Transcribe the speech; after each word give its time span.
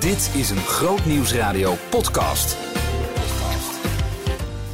Dit 0.00 0.30
is 0.34 0.50
een 0.50 0.56
Groot 0.56 1.04
Nieuwsradio 1.04 1.76
podcast. 1.88 2.56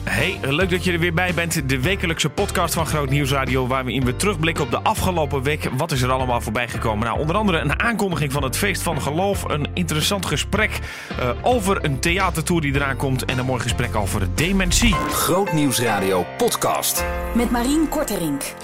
Hey, 0.03 0.39
leuk 0.43 0.71
dat 0.71 0.85
je 0.85 0.93
er 0.93 0.99
weer 0.99 1.15
bij 1.15 1.35
bent. 1.35 1.69
De 1.69 1.81
wekelijkse 1.81 2.31
podcast 2.31 2.75
van 2.75 2.87
Groot 2.87 3.11
Nieuwsradio. 3.11 3.67
Waarin 3.67 4.05
we 4.05 4.17
terugblikken 4.17 4.65
op 4.65 4.71
de 4.71 4.81
afgelopen 4.83 5.43
week. 5.43 5.69
Wat 5.77 5.93
is 5.93 6.03
er 6.03 6.11
allemaal 6.11 6.41
voorbij 6.41 6.69
gekomen? 6.69 7.07
Nou, 7.07 7.19
onder 7.19 7.37
andere 7.37 7.59
een 7.59 7.81
aankondiging 7.81 8.33
van 8.33 8.43
het 8.43 8.57
Feest 8.57 8.83
van 8.83 9.03
Geloof. 9.03 9.45
Een 9.45 9.67
interessant 9.75 10.27
gesprek 10.27 10.79
uh, 11.21 11.31
over 11.43 11.85
een 11.85 12.01
theatertour 12.01 12.61
die 12.61 12.75
eraan 12.75 12.97
komt. 12.97 13.25
En 13.25 13.39
een 13.39 13.47
mooi 13.47 13.61
gesprek 13.61 13.97
over 13.97 14.29
dementie. 14.35 14.95
Groot 14.95 15.53
Nieuwsradio 15.53 16.27
podcast. 16.37 17.05
Met 17.35 17.51
Marien 17.51 17.89
Korterink. 17.89 18.55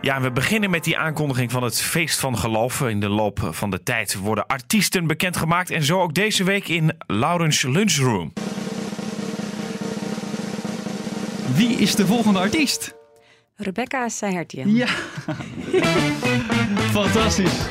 Ja, 0.00 0.14
en 0.14 0.22
we 0.22 0.30
beginnen 0.30 0.70
met 0.70 0.84
die 0.84 0.98
aankondiging 0.98 1.50
van 1.50 1.62
het 1.62 1.80
Feest 1.80 2.20
van 2.20 2.38
Geloof. 2.38 2.80
In 2.80 3.00
de 3.00 3.08
loop 3.08 3.48
van 3.50 3.70
de 3.70 3.82
tijd 3.82 4.14
worden 4.14 4.46
artiesten 4.46 5.06
bekendgemaakt. 5.06 5.70
En 5.70 5.82
zo 5.82 6.00
ook 6.00 6.14
deze 6.14 6.44
week 6.44 6.68
in 6.68 6.96
Laurens 7.06 7.62
Lunchroom. 7.62 8.32
Wie 11.54 11.76
is 11.76 11.94
de 11.94 12.06
volgende 12.06 12.38
artiest? 12.38 12.94
Rebecca 13.56 14.08
Sehertje. 14.08 14.72
Ja, 14.74 14.88
fantastisch. 17.00 17.68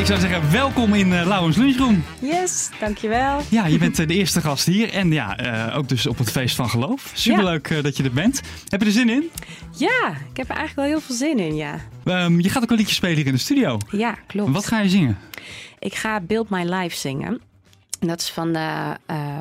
Ik 0.00 0.06
zou 0.06 0.20
zeggen, 0.20 0.52
welkom 0.52 0.94
in 0.94 1.06
uh, 1.06 1.26
Laurens 1.26 1.56
Lunchroom. 1.56 2.04
Yes, 2.20 2.70
dankjewel. 2.80 3.40
Ja, 3.50 3.66
je 3.66 3.78
bent 3.78 3.98
uh, 3.98 4.06
de 4.06 4.14
eerste 4.14 4.40
gast 4.40 4.66
hier 4.66 4.92
en 4.92 5.12
ja, 5.12 5.68
uh, 5.68 5.76
ook 5.76 5.88
dus 5.88 6.06
op 6.06 6.18
het 6.18 6.30
Feest 6.30 6.56
van 6.56 6.68
Geloof. 6.70 7.10
Superleuk 7.14 7.68
ja. 7.68 7.82
dat 7.82 7.96
je 7.96 8.02
er 8.02 8.12
bent. 8.12 8.40
Heb 8.68 8.80
je 8.80 8.86
er 8.86 8.92
zin 8.92 9.08
in? 9.08 9.30
Ja, 9.76 10.08
ik 10.30 10.36
heb 10.36 10.48
er 10.48 10.56
eigenlijk 10.56 10.74
wel 10.74 10.84
heel 10.84 11.00
veel 11.00 11.14
zin 11.14 11.38
in, 11.38 11.54
ja. 11.54 11.80
Um, 12.04 12.40
je 12.40 12.48
gaat 12.48 12.62
ook 12.62 12.70
een 12.70 12.76
liedje 12.76 12.94
spelen 12.94 13.16
hier 13.16 13.26
in 13.26 13.32
de 13.32 13.38
studio. 13.38 13.78
Ja, 13.90 14.18
klopt. 14.26 14.52
Wat 14.52 14.66
ga 14.66 14.80
je 14.80 14.88
zingen? 14.88 15.18
Ik 15.78 15.94
ga 15.94 16.20
Build 16.20 16.48
My 16.48 16.62
Life 16.62 16.96
zingen. 16.96 17.40
En 18.00 18.08
dat 18.08 18.20
is 18.20 18.30
van, 18.30 18.52
de, 18.52 18.96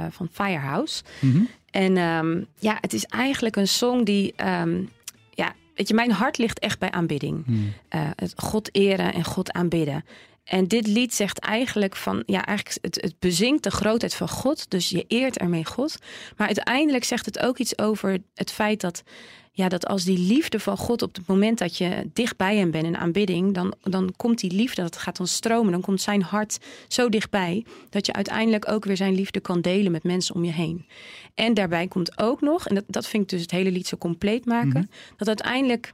van 0.09 0.29
Firehouse. 0.31 1.03
Mm 1.19 1.31
-hmm. 1.31 1.49
En 1.71 1.97
um, 1.97 2.45
ja, 2.59 2.77
het 2.81 2.93
is 2.93 3.05
eigenlijk 3.05 3.55
een 3.55 3.67
song 3.67 4.03
die... 4.03 4.33
Um, 4.61 4.89
ja, 5.33 5.53
weet 5.75 5.87
je, 5.87 5.93
mijn 5.93 6.11
hart 6.11 6.37
ligt 6.37 6.59
echt 6.59 6.79
bij 6.79 6.91
aanbidding. 6.91 7.45
Hmm. 7.45 7.73
Uh, 7.95 8.01
het 8.15 8.33
God 8.35 8.69
eren 8.75 9.13
en 9.13 9.23
God 9.23 9.51
aanbidden. 9.51 10.05
En 10.49 10.67
dit 10.67 10.87
lied 10.87 11.13
zegt 11.13 11.39
eigenlijk 11.39 11.95
van, 11.95 12.23
ja, 12.25 12.45
eigenlijk 12.45 12.77
het, 12.81 13.01
het 13.01 13.13
bezingt 13.19 13.63
de 13.63 13.71
grootheid 13.71 14.15
van 14.15 14.29
God. 14.29 14.69
Dus 14.69 14.89
je 14.89 15.05
eert 15.07 15.37
ermee 15.37 15.65
God. 15.65 15.97
Maar 16.37 16.47
uiteindelijk 16.47 17.03
zegt 17.03 17.25
het 17.25 17.39
ook 17.39 17.57
iets 17.57 17.77
over 17.77 18.17
het 18.35 18.51
feit 18.51 18.81
dat, 18.81 19.03
ja, 19.51 19.69
dat 19.69 19.85
als 19.87 20.03
die 20.03 20.17
liefde 20.19 20.59
van 20.59 20.77
God 20.77 21.01
op 21.01 21.15
het 21.15 21.27
moment 21.27 21.57
dat 21.57 21.77
je 21.77 22.09
dicht 22.13 22.37
bij 22.37 22.57
hem 22.57 22.71
bent 22.71 22.85
in 22.85 22.97
aanbidding, 22.97 23.53
dan, 23.53 23.73
dan 23.81 24.13
komt 24.17 24.39
die 24.39 24.51
liefde, 24.51 24.81
dat 24.81 24.97
gaat 24.97 25.17
dan 25.17 25.27
stromen. 25.27 25.71
Dan 25.71 25.81
komt 25.81 26.01
zijn 26.01 26.21
hart 26.21 26.57
zo 26.87 27.09
dichtbij 27.09 27.65
dat 27.89 28.05
je 28.05 28.13
uiteindelijk 28.13 28.71
ook 28.71 28.85
weer 28.85 28.97
zijn 28.97 29.15
liefde 29.15 29.39
kan 29.39 29.61
delen 29.61 29.91
met 29.91 30.03
mensen 30.03 30.35
om 30.35 30.43
je 30.43 30.51
heen. 30.51 30.85
En 31.33 31.53
daarbij 31.53 31.87
komt 31.87 32.19
ook 32.21 32.41
nog, 32.41 32.67
en 32.67 32.75
dat, 32.75 32.83
dat 32.87 33.07
vind 33.07 33.23
ik 33.23 33.29
dus 33.29 33.41
het 33.41 33.51
hele 33.51 33.71
lied 33.71 33.87
zo 33.87 33.97
compleet 33.97 34.45
maken, 34.45 34.67
Mhm. 34.69 34.83
dat 35.17 35.27
uiteindelijk 35.27 35.93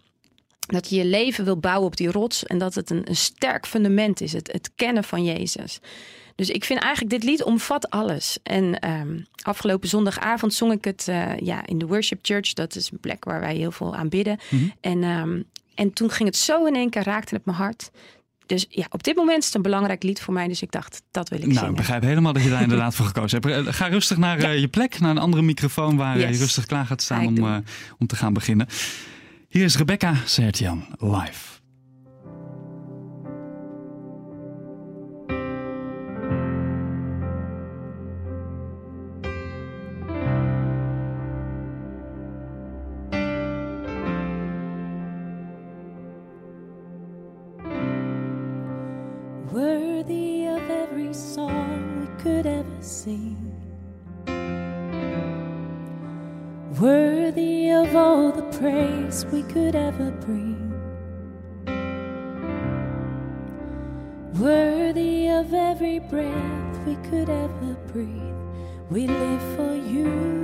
dat 0.66 0.90
je 0.90 0.96
je 0.96 1.06
leven 1.06 1.46
wil 1.46 1.58
bouwen 1.58 1.86
op 1.88 1.98
die 1.98 2.12
rots 2.12 2.46
en 2.46 2.58
dat 2.58 2.76
het 2.76 2.90
een, 2.90 3.10
een 3.10 3.16
sterk 3.16 3.66
fundament 3.68 4.22
is, 4.22 4.34
het, 4.34 4.52
het 4.52 4.72
kennen 4.76 5.04
van 5.04 5.24
Jezus. 5.24 5.80
Dus 6.36 6.50
ik 6.50 6.64
vind 6.64 6.80
eigenlijk 6.80 7.14
dit 7.14 7.24
lied 7.24 7.44
omvat 7.44 7.90
alles. 7.90 8.38
En 8.44 8.90
um, 8.90 9.26
afgelopen 9.42 9.90
zondagavond 9.90 10.54
zong 10.54 10.72
ik 10.72 10.84
het 10.84 11.06
uh, 11.10 11.38
ja, 11.38 11.66
in 11.66 11.78
de 11.78 11.86
Worship 11.86 12.20
Church. 12.22 12.54
Dat 12.54 12.76
is 12.76 12.92
een 12.92 13.00
plek 13.00 13.24
waar 13.26 13.40
wij 13.40 13.56
heel 13.56 13.72
veel 13.72 13.96
aan 13.96 14.10
bidden. 14.10 14.38
Mhm. 14.50 14.64
En, 14.82 15.04
um, 15.04 15.44
en 15.76 15.94
toen 15.94 16.10
ging 16.10 16.30
het 16.30 16.38
zo 16.38 16.66
in 16.66 16.76
één 16.76 16.90
keer, 16.90 17.04
raakte 17.04 17.36
het 17.36 17.46
mijn 17.46 17.58
hart. 17.58 17.92
Dus 18.46 18.66
ja, 18.70 18.86
op 18.90 19.04
dit 19.04 19.16
moment 19.16 19.40
is 19.40 19.46
het 19.46 19.56
een 19.56 19.62
belangrijk 19.62 20.04
lied 20.04 20.22
voor 20.22 20.34
mij. 20.34 20.48
Dus 20.48 20.62
ik 20.62 20.72
dacht, 20.72 21.02
dat 21.12 21.30
wil 21.30 21.38
ik 21.38 21.46
nou, 21.46 21.58
zingen. 21.58 21.72
ik 21.72 21.78
begrijp 21.78 22.02
helemaal 22.02 22.34
dat 22.34 22.44
je 22.44 22.50
daar 22.50 22.62
inderdaad 22.62 22.96
voor 22.96 23.06
gekozen 23.06 23.42
hebt. 23.42 23.76
Ga 23.76 23.88
rustig 23.88 24.18
naar 24.18 24.42
Ja. 24.42 24.54
uh, 24.54 24.60
je 24.60 24.68
plek, 24.68 25.00
naar 25.00 25.10
een 25.10 25.18
andere 25.18 25.44
microfoon 25.44 25.98
waar 25.98 26.20
Yes. 26.20 26.30
je 26.30 26.38
rustig 26.38 26.66
klaar 26.66 26.86
gaat 26.86 27.04
Ga 27.04 27.16
staan 27.16 27.28
om, 27.28 27.38
uh, 27.38 27.58
om 27.98 28.08
te 28.08 28.16
gaan 28.16 28.34
beginnen. 28.34 28.68
Hier 29.56 29.68
is 29.68 29.80
Rebecca 29.80 30.18
Sertian 30.26 30.86
live. 31.00 31.62
worthy 49.54 50.48
of 50.48 50.70
every 50.70 51.14
song 51.14 52.02
we 52.02 52.08
could 52.22 52.46
ever 52.46 52.82
sing, 52.82 53.38
worthy 56.78 57.55
all 57.96 58.32
the 58.32 58.44
praise 58.60 59.26
we 59.32 59.44
could 59.44 59.76
ever 59.76 60.12
bring, 60.12 60.72
worthy 64.40 65.30
of 65.30 65.54
every 65.54 66.00
breath 66.00 66.80
we 66.86 66.96
could 67.10 67.30
ever 67.30 67.74
breathe. 67.92 68.12
We 68.90 69.08
live 69.08 69.42
for 69.56 69.76
you. 69.76 70.36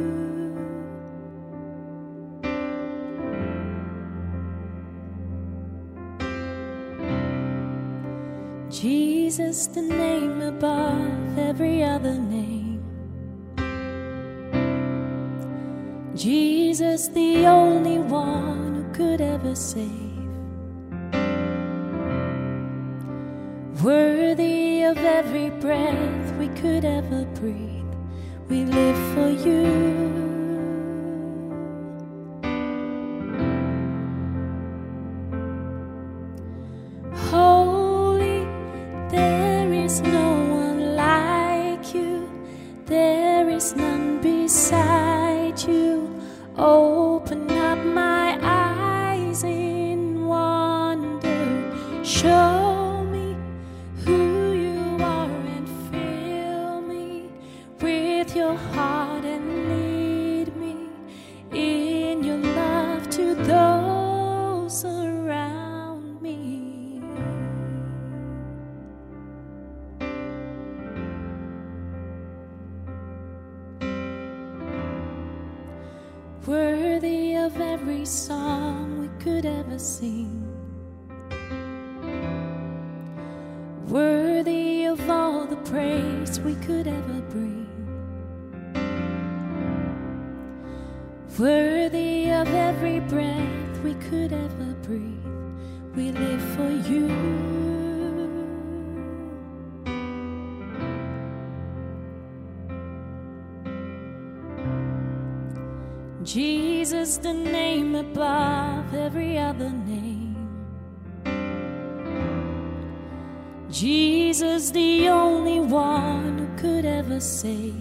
Jesus, 8.70 9.68
the 9.68 9.82
name 9.82 10.42
above 10.42 11.38
every 11.38 11.84
other 11.84 12.16
name. 12.18 12.71
Jesus, 16.92 17.08
the 17.08 17.46
only 17.46 18.00
one 18.00 18.76
who 18.76 18.94
could 18.94 19.22
ever 19.22 19.56
save. 19.56 19.88
Worthy 23.82 24.84
of 24.84 24.98
every 24.98 25.52
breath 25.62 26.36
we 26.38 26.50
could 26.50 26.84
ever 26.84 27.24
breathe, 27.40 27.96
we 28.50 28.66
live 28.66 29.14
for 29.14 29.30
you. 29.30 30.11
Ever 79.72 79.80
sing. 79.80 80.44
Worthy 83.88 84.86
of 84.86 85.10
all 85.10 85.46
the 85.46 85.56
praise 85.58 86.40
we 86.42 86.56
could 86.56 86.88
ever 86.88 87.22
bring. 87.30 87.68
Worthy 91.40 92.32
of 92.32 92.48
every 92.54 93.00
breath 93.00 93.80
we 93.84 93.94
could 93.96 94.34
ever 94.34 94.76
breathe. 94.84 95.26
We 95.96 96.12
live 96.12 96.42
for 96.56 96.70
you. 96.90 97.81
Jesus, 106.34 107.18
the 107.18 107.34
name 107.34 107.94
above 107.94 108.96
every 108.96 109.38
other 109.38 109.70
name. 109.70 110.34
Jesus, 113.70 114.72
the 114.72 115.10
only 115.10 115.60
one 115.60 116.38
who 116.38 116.48
could 116.58 116.86
ever 116.86 117.20
save. 117.20 117.76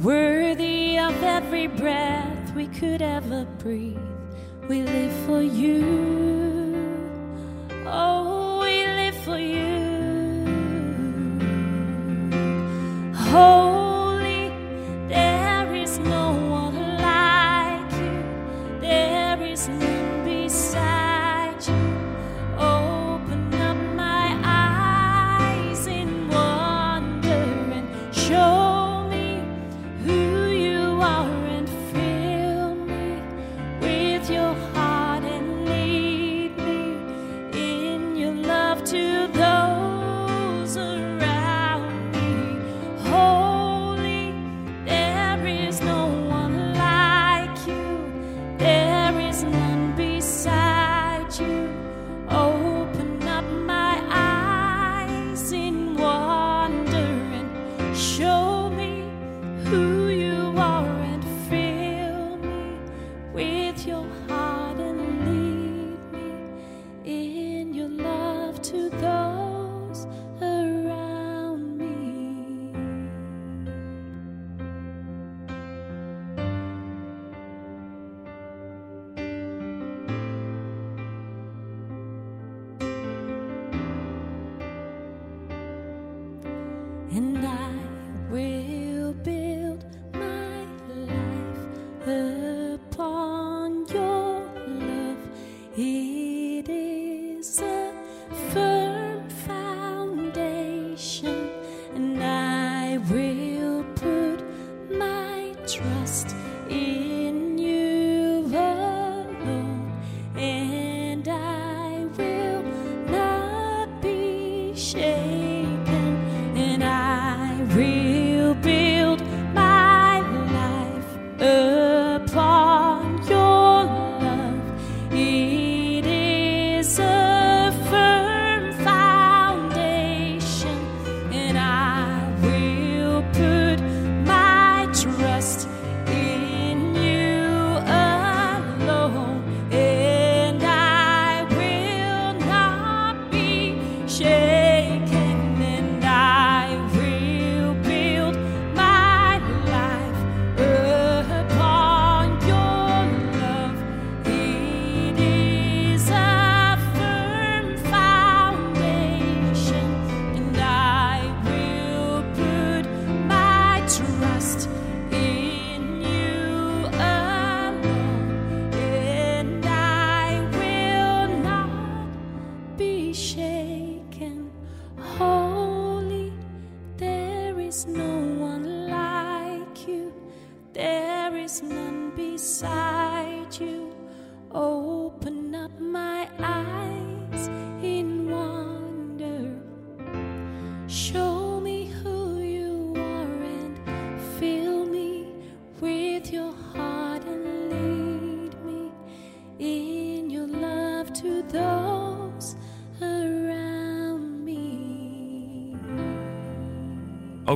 Worthy 0.00 0.98
of 0.98 1.22
every 1.22 1.66
breath 1.66 2.54
we 2.54 2.66
could 2.68 3.02
ever 3.02 3.44
breathe, 3.58 3.98
we 4.66 4.80
live 4.80 5.12
for 5.26 5.42
you. 5.42 6.45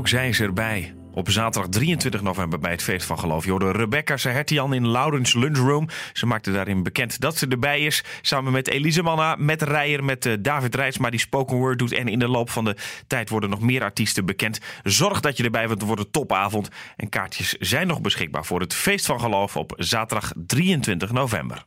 Ook 0.01 0.09
zij 0.09 0.35
erbij. 0.39 0.95
Op 1.13 1.31
zaterdag 1.31 1.71
23 1.71 2.23
november 2.23 2.59
bij 2.59 2.71
het 2.71 2.83
Feest 2.83 3.07
van 3.07 3.19
Geloof. 3.19 3.45
Je 3.45 3.73
Rebecca 3.73 4.17
Sahertian 4.17 4.75
in 4.75 4.89
Laurens 4.89 5.35
Lunchroom. 5.35 5.89
Ze 6.13 6.27
maakte 6.27 6.53
daarin 6.53 6.83
bekend 6.83 7.21
dat 7.21 7.37
ze 7.37 7.47
erbij 7.47 7.81
is. 7.81 8.05
Samen 8.23 8.53
met 8.53 8.69
Elise 8.69 9.03
Manna, 9.03 9.37
met 9.37 9.63
Rijer, 9.63 10.05
met 10.05 10.27
eh, 10.27 10.35
David 10.41 10.75
Rijtsma 10.75 11.11
die 11.11 11.21
spoken 11.21 11.57
word 11.57 11.79
doet. 11.79 11.93
En 11.93 12.09
in 12.09 12.19
de 12.19 12.29
loop 12.29 12.51
van 12.51 12.65
de 12.65 12.77
tijd 13.07 13.29
worden 13.29 13.51
nog 13.51 13.61
meer 13.61 13.83
artiesten 13.83 14.27
bekend. 14.27 14.59
Zorg 14.83 15.21
dat 15.21 15.37
je 15.37 15.45
erbij 15.45 15.67
bent, 15.67 15.79
het 15.79 15.87
wordt 15.87 16.03
een 16.03 16.11
topavond. 16.11 16.69
En 16.97 17.09
kaartjes 17.09 17.53
zijn 17.53 17.87
nog 17.87 18.01
beschikbaar 18.01 18.45
voor 18.45 18.61
het 18.61 18.75
Feest 18.75 19.07
van 19.07 19.21
Geloof 19.21 19.57
op 19.57 19.73
zaterdag 19.77 20.33
23 20.47 21.13
november. 21.13 21.65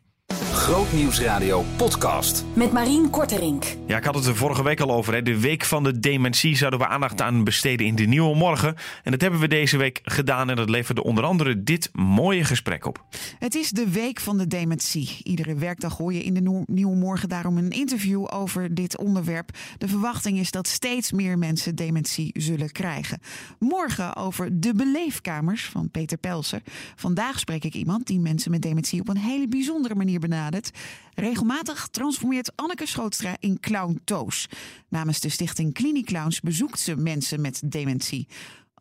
Grootnieuwsradio 0.64 1.64
podcast. 1.78 2.46
Met 2.54 2.72
Marien 2.72 3.10
Korterink. 3.10 3.66
Ja, 3.88 3.98
ik 3.98 4.04
had 4.04 4.16
het 4.16 4.26
er 4.26 4.36
vorige 4.36 4.64
week 4.64 4.80
al 4.80 4.92
over. 4.92 5.14
Hè. 5.14 5.22
De 5.22 5.40
week 5.40 5.66
van 5.66 5.84
de 5.84 6.00
dementie 6.00 6.56
zouden 6.56 6.80
we 6.80 6.88
aandacht 6.88 7.22
aan 7.22 7.44
besteden 7.44 7.86
in 7.86 7.96
de 7.96 8.04
Nieuwe 8.04 8.36
Morgen. 8.36 8.76
En 9.04 9.12
dat 9.12 9.22
hebben 9.22 9.40
we 9.40 9.48
deze 9.48 9.78
week 9.78 10.00
gedaan. 10.04 10.50
En 10.50 10.56
dat 10.56 10.70
leverde 10.70 11.04
onder 11.04 11.24
andere 11.24 11.64
dit 11.64 11.90
mooie 11.94 12.44
gesprek 12.44 12.86
op. 12.86 13.06
Het 13.40 13.56
is 13.56 13.70
de 13.70 13.90
week 13.90 14.20
van 14.20 14.38
de 14.38 14.48
dementie. 14.48 15.18
Iedere 15.24 15.56
werkdag 15.56 15.98
hoor 15.98 16.14
je 16.14 16.24
in 16.24 16.34
de 16.34 16.64
Nieuwe 16.66 16.96
Morgen 16.96 17.30
daarom 17.30 17.58
een 17.58 17.72
interview 17.72 18.26
over 18.34 18.74
dit 18.74 18.98
onderwerp. 18.98 19.50
De 19.78 19.88
verwachting 19.88 20.40
is 20.40 20.52
dat 20.52 20.68
steeds 20.68 21.12
meer 21.12 21.38
mensen 21.38 21.76
dementie 21.76 22.32
zullen 22.34 22.72
krijgen. 22.72 23.20
Morgen 23.60 24.16
over 24.16 24.60
de 24.60 24.74
beleefkamers 24.74 25.66
van 25.66 25.90
Peter 25.90 26.18
Pelser. 26.18 26.62
Vandaag 26.96 27.40
spreek 27.40 27.64
ik 27.64 27.74
iemand 27.74 28.08
die 28.08 28.20
mensen 28.20 28.52
met 28.52 28.62
dementie 28.62 29.00
op 29.00 29.10
een 29.10 29.18
hele 29.18 29.48
bijzondere 29.48 29.96
manier 29.96 30.13
benadert. 30.20 30.72
Regelmatig 31.16 31.88
transformeert 31.88 32.52
Anneke 32.56 32.88
Schootstra 32.88 33.36
in 33.40 33.60
clown 33.60 34.02
Toos. 34.06 34.48
Namens 34.90 35.20
de 35.20 35.30
stichting 35.30 35.74
Cliniclowns 35.74 36.40
bezoekt 36.40 36.80
ze 36.80 36.98
mensen 36.98 37.42
met 37.42 37.62
dementie. 37.72 38.28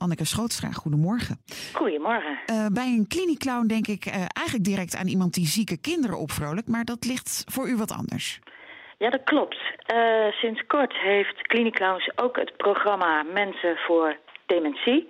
Anneke 0.02 0.24
Schootstra, 0.24 0.70
goedemorgen. 0.70 1.36
Goedemorgen. 1.72 2.38
Eh, 2.46 2.66
bij 2.72 2.86
een 2.86 3.06
cliniclown 3.08 3.66
denk 3.66 3.86
ik 3.86 4.04
eh, 4.04 4.14
eigenlijk 4.14 4.64
direct 4.64 4.96
aan 4.96 5.06
iemand 5.06 5.34
die 5.34 5.46
zieke 5.46 5.80
kinderen 5.80 6.18
opvrolijkt, 6.18 6.68
maar 6.68 6.84
dat 6.84 7.04
ligt 7.04 7.44
voor 7.50 7.68
u 7.68 7.76
wat 7.76 7.92
anders. 7.92 8.40
Ja, 8.98 9.10
dat 9.10 9.24
klopt. 9.24 9.58
Eh, 9.86 10.32
sinds 10.32 10.66
kort 10.66 10.92
heeft 10.92 11.46
Cliniclowns 11.46 12.10
ook 12.16 12.36
het 12.36 12.56
programma 12.56 13.22
Mensen 13.22 13.76
voor 13.76 14.16
Dementie. 14.46 15.08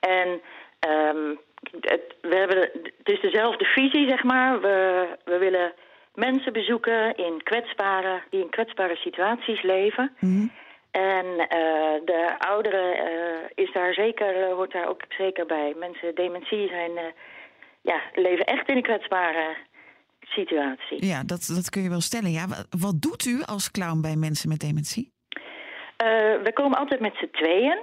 En 0.00 0.40
ehm, 0.78 1.34
het, 1.80 2.14
we 2.20 2.36
hebben, 2.36 2.58
het 2.98 3.08
is 3.08 3.20
dezelfde 3.20 3.64
visie, 3.64 4.08
zeg 4.08 4.22
maar. 4.22 4.60
We, 4.60 5.06
we 5.24 5.38
willen 5.38 5.72
mensen 6.14 6.52
bezoeken 6.52 7.16
in 7.16 7.42
kwetsbare, 7.42 8.22
die 8.30 8.40
in 8.40 8.50
kwetsbare 8.50 8.96
situaties 8.96 9.62
leven. 9.62 10.12
En 10.90 11.26
eh, 11.38 11.94
de 12.04 12.34
ouderen 12.38 12.94
eh, 12.94 13.64
is 13.64 13.72
daar 13.72 13.92
zeker, 13.94 14.42
eh, 14.42 14.52
hoort 14.54 14.72
daar 14.72 14.88
ook 14.88 15.02
zeker 15.08 15.46
bij. 15.46 15.74
Mensen 15.78 16.06
met 16.06 16.16
dementie 16.16 16.68
zijn, 16.68 16.90
ja, 17.82 18.00
leven 18.14 18.44
echt 18.44 18.68
in 18.68 18.76
een 18.76 18.82
kwetsbare 18.82 19.56
situatie. 20.20 21.06
Ja, 21.06 21.22
dat, 21.24 21.50
dat 21.54 21.70
kun 21.70 21.82
je 21.82 21.88
wel 21.88 22.00
stellen. 22.00 22.30
Ja, 22.30 22.46
wa- 22.46 22.78
wat 22.80 23.00
doet 23.02 23.24
u 23.24 23.42
als 23.42 23.70
clown 23.70 24.00
bij 24.00 24.16
mensen 24.16 24.48
met 24.48 24.58
dementie? 24.60 25.12
We 26.42 26.50
komen 26.54 26.78
altijd 26.78 27.00
met 27.00 27.14
z'n 27.16 27.28
tweeën. 27.32 27.78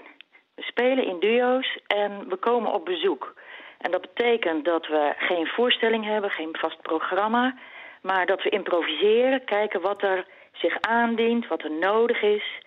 We 0.56 0.62
spelen 0.62 1.06
in 1.08 1.20
duo's 1.20 1.80
en 1.88 2.30
we 2.30 2.36
komen 2.36 2.74
op 2.74 2.86
bezoek. 2.86 3.36
En 3.78 3.92
dat 3.92 4.02
betekent 4.02 4.66
dat 4.66 4.88
we 4.88 5.14
geen 5.18 5.48
voorstelling 5.48 6.06
hebben, 6.06 6.30
geen 6.30 6.56
vast 6.60 6.82
programma. 6.82 7.56
Maar 8.02 8.26
dat 8.26 8.44
we 8.44 8.50
improviseren, 8.50 9.44
kijken 9.46 9.82
wat 9.82 10.02
er 10.02 10.26
zich 10.52 10.82
aandient, 10.82 11.48
wat 11.48 11.64
er 11.64 11.72
nodig 11.72 12.22
is. 12.22 12.62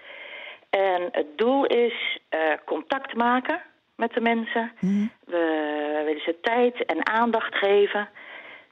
En 0.71 1.09
het 1.13 1.27
doel 1.39 1.65
is 1.67 2.19
eh, 2.29 2.41
contact 2.65 3.15
maken 3.15 3.61
met 3.97 4.13
de 4.13 4.21
mensen. 4.21 4.73
We 5.25 6.03
willen 6.05 6.23
ze 6.23 6.37
tijd 6.43 6.85
en 6.85 7.07
aandacht 7.07 7.55
geven. 7.55 8.09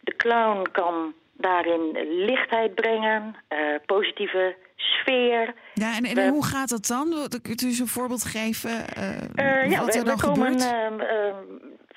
De 0.00 0.16
clown 0.16 0.66
kan 0.72 1.14
daarin 1.32 1.98
lichtheid 2.24 2.74
brengen, 2.74 3.34
eh, 3.48 3.58
positieve 3.86 4.56
sfeer. 4.76 5.54
Ja, 5.74 5.96
en, 5.96 6.04
en 6.04 6.14
We- 6.14 6.28
hoe 6.28 6.44
gaat 6.44 6.68
dat 6.68 6.86
dan? 6.86 7.28
Kunt 7.42 7.62
u 7.62 7.66
eens 7.66 7.78
een 7.78 7.86
voorbeeld 7.86 8.24
geven 8.24 8.70
eh, 8.94 9.70
ja, 9.70 9.78
wat 9.78 9.86
we, 9.94 9.98
er 9.98 10.04
we 10.04 10.04
dan 10.04 10.18
komen. 10.18 10.60
gebeurt? 10.60 11.34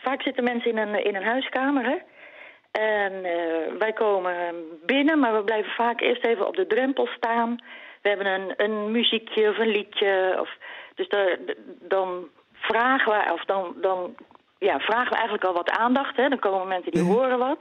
Vaak 0.01 0.22
zitten 0.22 0.43
mensen 0.43 0.72
in 0.72 0.77
een, 0.77 1.05
in 1.05 1.15
een 1.15 1.24
huiskamer. 1.24 1.84
Hè? 1.84 1.98
En 2.72 3.25
eh, 3.25 3.77
wij 3.79 3.93
komen 3.93 4.55
binnen, 4.86 5.20
maar 5.20 5.34
we 5.36 5.43
blijven 5.43 5.72
vaak 5.72 6.01
eerst 6.01 6.24
even 6.24 6.48
op 6.48 6.55
de 6.55 6.67
drempel 6.67 7.08
staan. 7.17 7.55
We 8.01 8.10
hebben 8.10 8.27
een, 8.27 8.53
een 8.58 8.91
muziekje 8.91 9.50
of 9.50 9.58
een 9.58 9.72
liedje. 9.72 10.38
Of, 10.39 10.50
dus 10.96 11.10
daar- 11.10 11.38
dan 11.81 12.27
vragen 12.53 13.12
we, 13.12 13.34
of 13.34 13.46
dan, 13.46 13.74
dan 13.81 14.15
ja, 14.60 14.79
vragen 14.79 15.10
we 15.10 15.15
eigenlijk 15.15 15.46
al 15.46 15.53
wat 15.53 15.70
aandacht. 15.70 16.15
Hè? 16.15 16.29
Dan 16.29 16.39
komen 16.39 16.67
mensen 16.67 16.91
die 16.91 17.03
horen 17.03 17.38
wat. 17.38 17.60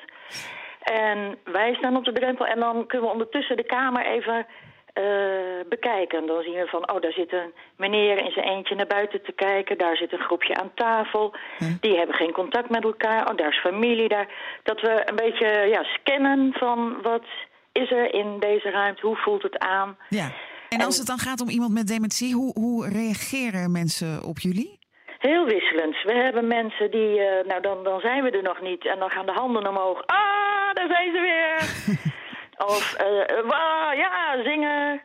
En 0.81 1.39
wij 1.45 1.75
staan 1.75 1.97
op 1.97 2.05
de 2.05 2.13
drempel 2.13 2.47
en 2.47 2.61
dan 2.61 2.87
kunnen 2.87 3.07
we 3.07 3.13
ondertussen 3.13 3.57
de 3.57 3.67
kamer 3.67 4.07
even 4.07 4.47
eh, 4.93 5.69
bekijken. 5.69 6.27
Dan 6.27 6.43
zien 6.43 6.53
we 6.55 6.67
van, 6.67 6.93
oh, 6.93 7.01
daar 7.01 7.13
zit 7.13 7.33
een 7.33 7.53
meneer 7.77 8.25
in 8.25 8.31
zijn 8.31 8.47
eentje 8.47 8.75
naar 8.75 8.87
buiten 8.87 9.23
te 9.23 9.33
kijken. 9.33 9.79
Daar 9.79 9.97
zit 9.97 10.13
een 10.13 10.27
groepje 10.29 10.55
aan 10.55 10.75
tafel. 10.75 11.35
Die 11.81 11.97
hebben 11.97 12.17
geen 12.17 12.33
contact 12.33 12.71
met 12.71 12.85
elkaar. 12.85 13.31
Oh, 13.31 13.37
daar 13.37 13.49
is 13.49 13.61
familie 13.61 14.09
daar. 14.09 14.29
Dat 14.63 14.81
we 14.81 15.03
een 15.05 15.17
beetje 15.17 15.47
ja, 15.47 15.83
scannen 15.83 16.53
van 16.53 17.03
wat 17.03 17.25
is 17.73 17.91
er 17.91 18.15
in 18.15 18.37
deze 18.41 18.71
ruimte, 18.71 19.07
hoe 19.07 19.17
voelt 19.17 19.43
het 19.43 19.59
aan. 19.59 19.97
Ja, 20.09 20.33
En 20.69 20.81
als 20.81 20.97
het 20.97 21.07
dan 21.07 21.19
gaat 21.19 21.41
om 21.41 21.49
iemand 21.49 21.73
met 21.73 21.87
dementie, 21.87 22.35
hoe, 22.35 22.53
hoe 22.59 22.89
reageren 22.89 23.73
mensen 23.73 24.25
op 24.25 24.39
jullie? 24.39 24.79
Heel 25.19 25.45
wisselend. 25.45 26.03
We 26.03 26.15
hebben 26.15 26.47
mensen 26.47 26.91
die, 26.91 27.21
eh, 27.21 27.47
nou 27.47 27.61
dan, 27.61 27.85
dan 27.85 28.01
zijn 28.01 28.23
we 28.23 28.31
er 28.31 28.43
nog 28.43 28.61
niet. 28.61 28.87
En 28.87 28.99
dan 28.99 29.11
gaan 29.11 29.27
de 29.27 29.33
handen 29.33 29.69
omhoog. 29.69 30.03
Ah, 30.07 30.73
daar 30.73 30.89
zijn 30.89 31.13
ze 31.13 31.21
weer. 31.21 31.59
of, 32.67 32.95
eh, 32.95 33.41
wauw, 33.45 33.93
ja, 33.93 34.43
zingen. 34.43 35.03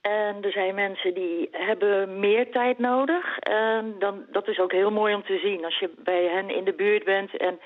En 0.00 0.36
er 0.42 0.52
zijn 0.52 0.74
mensen 0.74 1.14
die 1.14 1.48
hebben 1.52 2.20
meer 2.20 2.50
tijd 2.50 2.78
nodig. 2.78 3.38
En 3.38 3.94
dan, 3.98 4.24
dat 4.30 4.48
is 4.48 4.58
ook 4.58 4.72
heel 4.72 4.90
mooi 4.90 5.14
om 5.14 5.24
te 5.24 5.38
zien 5.38 5.64
als 5.64 5.78
je 5.78 5.90
bij 5.96 6.24
hen 6.24 6.50
in 6.50 6.64
de 6.64 6.72
buurt 6.72 7.04
bent. 7.04 7.36
En 7.36 7.60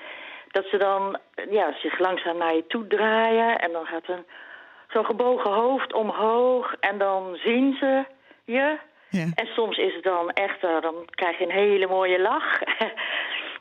dat 0.51 0.65
ze 0.65 0.77
dan 0.77 1.19
ja, 1.49 1.73
zich 1.77 1.99
langzaam 1.99 2.37
naar 2.37 2.55
je 2.55 2.67
toe 2.67 2.87
draaien. 2.87 3.59
En 3.59 3.71
dan 3.71 3.85
gaat 3.85 4.07
een, 4.07 4.25
zo'n 4.89 5.05
gebogen 5.05 5.51
hoofd 5.51 5.93
omhoog. 5.93 6.75
En 6.79 6.97
dan 6.97 7.35
zien 7.35 7.75
ze 7.79 8.03
je. 8.45 8.77
Ja. 9.09 9.25
En 9.35 9.47
soms 9.47 9.77
is 9.77 9.93
het 9.93 10.03
dan 10.03 10.29
echt, 10.29 10.63
eh, 10.63 10.81
dan 10.81 10.95
krijg 11.09 11.37
je 11.37 11.43
een 11.43 11.51
hele 11.51 11.87
mooie 11.87 12.19
lach. 12.21 12.61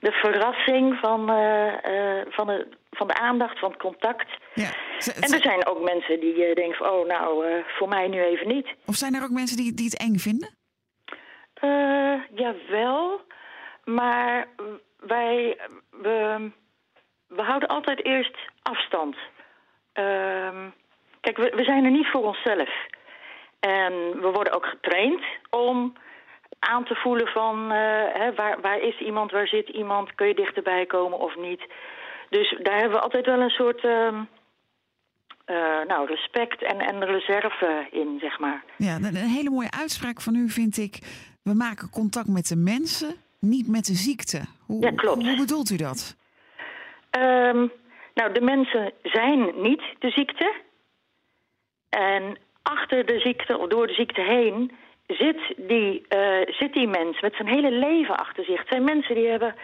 de 0.05 0.13
verrassing 0.13 0.99
van, 1.01 1.31
eh, 1.31 2.19
eh, 2.21 2.27
van, 2.31 2.47
de, 2.47 2.69
van 2.91 3.07
de 3.07 3.15
aandacht, 3.15 3.59
van 3.59 3.71
het 3.71 3.81
contact. 3.81 4.31
Ja. 4.55 4.69
Z- 4.99 5.09
En 5.09 5.33
er 5.33 5.43
zijn 5.43 5.67
ook 5.67 5.81
mensen 5.81 6.21
die 6.21 6.45
eh, 6.45 6.55
denken 6.55 6.77
van, 6.77 6.89
oh 6.89 7.07
nou, 7.07 7.45
voor 7.67 7.89
mij 7.89 8.09
nu 8.09 8.23
even 8.23 8.49
niet. 8.49 8.69
Of 8.87 8.95
zijn 8.95 9.15
er 9.15 9.23
ook 9.23 9.31
mensen 9.31 9.57
die, 9.57 9.75
die 9.75 9.85
het 9.85 9.99
eng 9.99 10.17
vinden? 10.17 10.49
Eh 11.55 12.15
jawel, 12.35 13.21
maar 13.85 14.47
wij, 14.99 15.57
we, 15.91 16.51
we 17.27 17.43
houden 17.43 17.69
altijd 17.69 18.05
eerst 18.05 18.37
afstand. 18.63 19.17
Ehm, 19.93 20.69
kijk, 21.21 21.37
we, 21.37 21.53
we 21.57 21.65
zijn 21.65 21.85
er 21.85 21.91
niet 21.91 22.07
voor 22.11 22.23
onszelf. 22.25 22.71
En 23.61 23.93
we 24.21 24.31
worden 24.33 24.53
ook 24.53 24.67
getraind 24.67 25.23
om 25.51 25.93
aan 26.59 26.85
te 26.85 26.95
voelen 26.95 27.27
van 27.27 27.71
eh, 27.71 28.05
hè, 28.13 28.35
waar, 28.35 28.61
waar 28.61 28.81
is 28.81 28.99
iemand, 29.01 29.31
waar 29.31 29.47
zit 29.47 29.69
iemand, 29.69 30.15
kun 30.15 30.27
je 30.27 30.35
dichterbij 30.35 30.87
komen 30.87 31.19
of 31.19 31.37
niet. 31.37 31.63
Dus 32.29 32.59
daar 32.63 32.79
hebben 32.79 32.99
we 32.99 33.05
altijd 33.05 33.27
wel 33.27 33.41
een 33.41 33.51
soort 33.51 33.85
ehm, 33.85 34.23
eh, 35.45 35.57
nou, 35.87 36.07
respect 36.07 36.63
en, 36.63 36.81
en 36.81 37.05
reserve 37.05 37.87
in, 37.91 38.17
zeg 38.21 38.39
maar. 38.39 38.65
Ja, 38.77 38.97
een, 38.97 39.17
hele 39.17 39.51
mooie 39.51 39.71
uitspraak 39.71 40.21
van 40.21 40.35
u 40.35 40.49
vind 40.49 40.77
ik. 40.77 40.99
We 41.43 41.55
maken 41.55 41.91
contact 41.91 42.29
met 42.29 42.49
de 42.49 42.57
mensen, 42.57 43.15
niet 43.41 43.69
met 43.69 43.85
de 43.85 43.95
ziekte. 43.95 44.41
Hoe, 44.67 44.83
Ja, 44.83 44.91
klopt. 44.91 45.27
Hoe 45.27 45.37
bedoelt 45.37 45.71
u 45.71 45.77
dat? 45.77 46.17
Ehm, 47.11 47.67
nou, 48.15 48.33
de 48.33 48.41
mensen 48.41 48.93
zijn 49.03 49.63
niet 49.63 49.83
de 49.99 50.11
ziekte. 50.11 50.55
En 51.89 52.39
achter 52.63 53.07
de 53.07 53.19
ziekte, 53.19 53.59
of 53.59 53.69
door 53.69 53.87
de 53.87 53.93
ziekte 53.93 54.21
heen, 54.21 54.73
zit 55.07 55.55
die, 55.57 56.05
eh, 56.09 56.41
zit 56.47 56.73
die 56.73 56.89
mens 56.89 57.21
met 57.21 57.35
zijn 57.35 57.49
hele 57.49 57.71
leven 57.71 58.17
achter 58.17 58.45
zich. 58.45 58.59
Het 58.59 58.69
zijn 58.69 58.85
mensen 58.85 59.15
die 59.15 59.29
hebben 59.29 59.55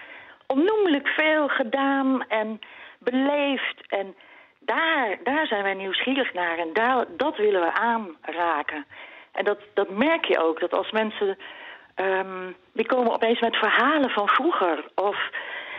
onnoemelijk 0.46 1.08
veel 1.08 1.48
gedaan 1.48 2.24
en 2.28 2.60
beleefd. 2.98 3.86
En 3.88 4.14
daar, 4.58 5.18
daar 5.22 5.46
zijn 5.46 5.62
wij 5.62 5.74
nieuwsgierig 5.74 6.32
naar 6.32 6.58
en 6.58 6.72
daar, 6.72 7.04
dat 7.16 7.36
willen 7.36 7.60
we 7.60 7.72
aanraken. 7.72 8.86
En 9.32 9.44
dat, 9.44 9.58
dat 9.74 9.90
merk 9.90 10.24
je 10.24 10.38
ook, 10.38 10.60
dat 10.60 10.72
als 10.72 10.90
mensen... 10.90 11.38
ehm, 11.94 12.52
die 12.72 12.86
komen 12.86 13.12
opeens 13.12 13.40
met 13.40 13.56
verhalen 13.56 14.10
van 14.10 14.28
vroeger. 14.28 14.84
Of 14.94 15.16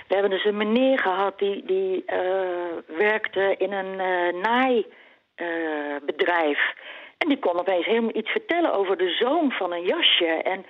we 0.07 0.13
hebben 0.13 0.31
dus 0.31 0.45
een 0.45 0.57
meneer 0.57 0.99
gehad 0.99 1.39
die, 1.39 1.65
die 1.65 2.05
eh, 2.05 2.19
werkte 2.85 3.55
in 3.57 3.71
een 3.71 3.99
eh 3.99 4.33
naaibedrijf. 4.41 6.73
En 7.21 7.29
die 7.29 7.39
kon 7.39 7.59
opeens 7.59 7.85
helemaal 7.85 8.15
iets 8.15 8.31
vertellen 8.31 8.73
over 8.73 8.97
de 8.97 9.09
zoom 9.09 9.51
van 9.51 9.71
een 9.73 9.83
jasje 9.83 10.25
en 10.25 10.65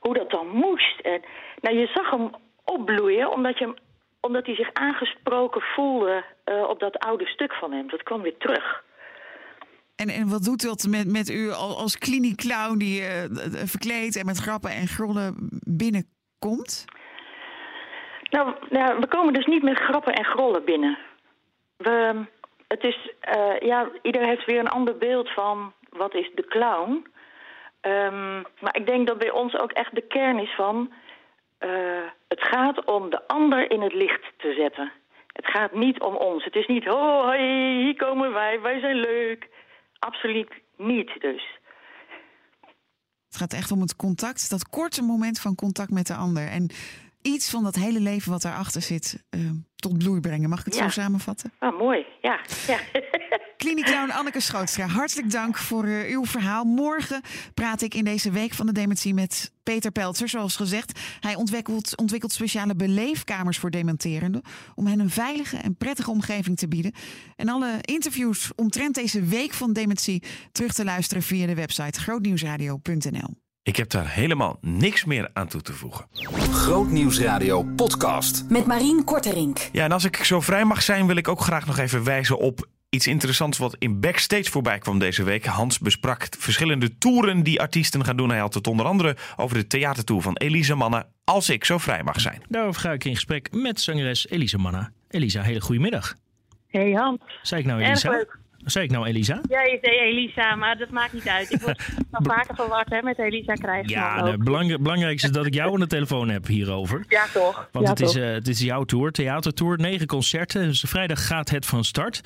hoe 0.00 0.14
dat 0.14 0.30
dan 0.30 0.48
moest. 0.48 1.00
En, 1.00 1.20
nou, 1.60 1.76
je 1.76 1.86
zag 1.86 2.10
hem 2.10 2.30
opbloeien 2.64 3.32
omdat, 3.32 3.58
je 3.58 3.64
hem, 3.64 3.74
omdat 4.20 4.46
hij 4.46 4.54
zich 4.54 4.72
aangesproken 4.72 5.60
voelde 5.60 6.24
eh, 6.44 6.68
op 6.68 6.80
dat 6.80 6.98
oude 6.98 7.26
stuk 7.26 7.52
van 7.54 7.72
hem. 7.72 7.88
Dat 7.88 8.02
kwam 8.02 8.22
weer 8.22 8.36
terug. 8.38 8.84
En, 9.96 10.08
en 10.08 10.28
wat 10.28 10.42
doet 10.42 10.62
dat 10.62 10.86
met, 10.90 11.06
met 11.12 11.30
u 11.30 11.50
al- 11.50 11.76
als 11.76 11.98
kliniekclown 11.98 12.78
die 12.78 13.02
eh, 13.02 13.24
verkleed 13.64 14.16
en 14.16 14.26
met 14.26 14.38
grappen 14.38 14.70
en 14.70 14.86
grollen 14.86 15.34
binnenkomt? 15.66 16.84
Nou, 18.30 18.54
nou, 18.70 18.98
we 19.00 19.06
komen 19.06 19.32
dus 19.32 19.46
niet 19.46 19.62
met 19.62 19.78
grappen 19.78 20.12
en 20.12 20.24
grollen 20.24 20.64
binnen. 20.64 20.98
We, 21.76 22.24
het 22.68 22.84
is, 22.84 23.12
eh, 23.20 23.58
ja, 23.60 23.90
ieder 24.02 24.26
heeft 24.26 24.44
weer 24.44 24.58
een 24.58 24.68
ander 24.68 24.96
beeld 24.96 25.30
van 25.30 25.72
wat 25.96 26.14
is 26.14 26.30
de 26.34 26.44
clown. 26.46 27.06
Ehm, 27.80 28.40
maar 28.60 28.76
ik 28.76 28.86
denk 28.86 29.06
dat 29.06 29.18
bij 29.18 29.30
ons 29.30 29.56
ook 29.56 29.72
echt 29.72 29.94
de 29.94 30.06
kern 30.06 30.38
is 30.38 30.54
van... 30.54 30.92
eh, 31.58 32.04
het 32.28 32.42
gaat 32.42 32.84
om 32.84 33.10
de 33.10 33.28
ander 33.28 33.70
in 33.70 33.80
het 33.80 33.92
licht 33.92 34.24
te 34.36 34.54
zetten. 34.58 34.92
Het 35.32 35.46
gaat 35.46 35.72
niet 35.74 36.00
om 36.00 36.14
ons. 36.14 36.44
Het 36.44 36.54
is 36.54 36.66
niet, 36.66 36.84
hoi, 36.84 37.38
hier 37.82 37.96
komen 37.96 38.32
wij, 38.32 38.60
wij 38.60 38.80
zijn 38.80 38.96
leuk. 38.96 39.48
Absoluut 39.98 40.50
niet 40.76 41.20
dus. 41.20 41.58
Het 43.26 43.36
gaat 43.36 43.52
echt 43.52 43.70
om 43.70 43.80
het 43.80 43.96
contact, 43.96 44.50
dat 44.50 44.68
korte 44.68 45.02
moment 45.02 45.40
van 45.40 45.54
contact 45.54 45.90
met 45.90 46.06
de 46.06 46.14
ander. 46.14 46.48
En 46.48 46.70
iets 47.26 47.50
van 47.50 47.62
dat 47.62 47.74
hele 47.74 48.00
leven 48.00 48.30
wat 48.30 48.42
daarachter 48.42 48.82
zit 48.82 49.24
eh, 49.30 49.40
tot 49.76 49.98
bloei 49.98 50.20
brengen. 50.20 50.48
Mag 50.48 50.58
ik 50.58 50.64
het 50.64 50.74
Ja. 50.74 50.82
zo 50.82 51.00
samenvatten? 51.00 51.52
Ah, 51.58 51.78
mooi, 51.78 52.06
ja. 52.20 52.40
ja. 52.66 52.78
Anneke 54.16 54.40
Schootstra, 54.40 54.86
hartelijk 54.86 55.30
dank 55.30 55.56
voor 55.56 55.84
eh, 55.84 56.10
uw 56.10 56.24
verhaal. 56.24 56.64
Morgen 56.64 57.20
praat 57.54 57.82
ik 57.82 57.94
in 57.94 58.04
deze 58.04 58.30
week 58.30 58.54
van 58.54 58.66
de 58.66 58.72
dementie 58.72 59.14
met 59.14 59.52
Peter 59.62 59.90
Peltzer. 59.90 60.28
Zoals 60.28 60.56
gezegd, 60.56 61.00
hij 61.20 61.34
ontwikkelt, 61.34 61.96
ontwikkelt 61.96 62.32
speciale 62.32 62.74
beleefkamers 62.74 63.58
voor 63.58 63.70
dementerenden... 63.70 64.42
om 64.74 64.86
hen 64.86 65.00
een 65.00 65.10
veilige 65.10 65.56
en 65.56 65.76
prettige 65.76 66.10
omgeving 66.10 66.56
te 66.56 66.68
bieden. 66.68 66.92
En 67.36 67.48
alle 67.48 67.78
interviews 67.80 68.52
omtrent 68.54 68.94
deze 68.94 69.22
week 69.22 69.52
van 69.52 69.72
dementie... 69.72 70.22
terug 70.52 70.72
te 70.72 70.84
luisteren 70.84 71.22
via 71.22 71.46
de 71.46 71.54
website 71.54 72.00
grootnieuwsradio.nl. 72.00 73.45
Ik 73.66 73.76
heb 73.76 73.90
daar 73.90 74.08
helemaal 74.08 74.58
niks 74.60 75.04
meer 75.04 75.30
aan 75.32 75.48
toe 75.48 75.62
te 75.62 75.72
voegen. 75.72 76.06
Grootnieuwsradio 76.50 77.62
podcast. 77.62 78.44
Met 78.48 78.66
Marien 78.66 79.04
Korterink. 79.04 79.68
Ja, 79.72 79.84
en 79.84 79.92
als 79.92 80.04
ik 80.04 80.16
zo 80.16 80.40
vrij 80.40 80.64
mag 80.64 80.82
zijn, 80.82 81.06
wil 81.06 81.16
ik 81.16 81.28
ook 81.28 81.40
graag 81.40 81.66
nog 81.66 81.78
even 81.78 82.04
wijzen 82.04 82.38
op 82.38 82.68
iets 82.88 83.06
interessants 83.06 83.58
wat 83.58 83.76
in 83.78 84.00
backstage 84.00 84.50
voorbij 84.50 84.78
kwam 84.78 84.98
deze 84.98 85.22
week. 85.22 85.44
Hans 85.44 85.78
besprak 85.78 86.26
verschillende 86.38 86.98
toeren 86.98 87.42
die 87.42 87.60
artiesten 87.60 88.04
gaan 88.04 88.16
doen. 88.16 88.30
Hij 88.30 88.38
had 88.38 88.54
het 88.54 88.66
onder 88.66 88.86
andere 88.86 89.16
over 89.36 89.56
de 89.56 89.66
theatertour 89.66 90.22
van 90.22 90.36
Elise 90.36 90.74
Mannen. 90.74 91.06
Als 91.24 91.50
ik 91.50 91.64
zo 91.64 91.78
vrij 91.78 92.02
mag 92.02 92.20
zijn. 92.20 92.42
Daarover 92.48 92.80
ga 92.80 92.92
ik 92.92 93.04
in 93.04 93.14
gesprek 93.14 93.52
met 93.52 93.80
zangeres 93.80 94.28
Elisa 94.28 94.58
Manna. 94.58 94.90
Elisa, 95.08 95.42
hele 95.42 95.60
goedemiddag. 95.60 96.14
Hey 96.68 96.92
Hans. 96.92 97.20
Zei 97.42 97.60
ik 97.60 97.66
nou 97.66 97.80
Erg 97.80 97.88
Elisa? 97.88 98.10
leuk. 98.10 98.38
Zei 98.66 98.84
ik 98.84 98.90
nou 98.90 99.06
Elisa? 99.06 99.40
Ja, 99.48 99.62
je 99.62 99.78
zei 99.82 99.98
Elisa, 99.98 100.54
maar 100.54 100.78
dat 100.78 100.90
maakt 100.90 101.12
niet 101.12 101.28
uit. 101.28 101.52
Ik 101.52 101.60
word 101.60 101.88
nog 102.10 102.22
vaker 102.22 102.54
verward 102.54 102.90
hè, 102.90 103.02
met 103.02 103.18
Elisa 103.18 103.54
krijgen. 103.54 103.88
Ja, 103.88 104.26
het 104.26 104.44
belang, 104.44 104.78
belangrijkste 104.82 105.26
is 105.26 105.32
dat 105.34 105.46
ik 105.46 105.54
jou 105.54 105.72
aan 105.72 105.80
de 105.80 105.86
telefoon 105.86 106.28
heb 106.28 106.46
hierover. 106.46 107.04
ja 107.08 107.26
toch. 107.32 107.68
Want 107.72 107.84
ja, 107.84 107.90
het, 107.90 108.00
is, 108.00 108.14
eh, 108.14 108.30
het 108.30 108.48
is 108.48 108.60
jouw 108.60 108.84
tour, 108.84 109.12
theatertour, 109.12 109.78
negen 109.78 110.06
concerten. 110.06 110.62
Dus 110.62 110.84
vrijdag 110.86 111.26
gaat 111.26 111.50
het 111.50 111.66
van 111.66 111.84
start. 111.84 112.20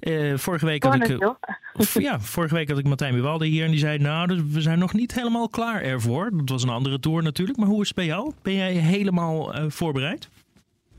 Eh, 0.00 0.36
vorige, 0.36 0.66
week 0.66 0.82
had 0.82 0.94
ik, 0.94 1.08
eh, 1.08 2.02
ja, 2.02 2.20
vorige 2.20 2.54
week 2.54 2.68
had 2.68 2.78
ik 2.78 2.86
Martijn 2.86 3.14
Buwalde 3.14 3.46
hier 3.46 3.64
en 3.64 3.70
die 3.70 3.80
zei... 3.80 3.98
nou, 3.98 4.26
dus 4.26 4.40
we 4.50 4.60
zijn 4.60 4.78
nog 4.78 4.92
niet 4.92 5.14
helemaal 5.14 5.48
klaar 5.48 5.82
ervoor. 5.82 6.30
Dat 6.32 6.48
was 6.48 6.62
een 6.62 6.68
andere 6.68 7.00
tour 7.00 7.22
natuurlijk. 7.22 7.58
Maar 7.58 7.68
hoe 7.68 7.80
is 7.80 7.86
het 7.86 7.96
bij 7.96 8.06
jou? 8.06 8.32
Ben 8.42 8.54
jij 8.54 8.72
helemaal 8.72 9.54
voorbereid? 9.68 10.28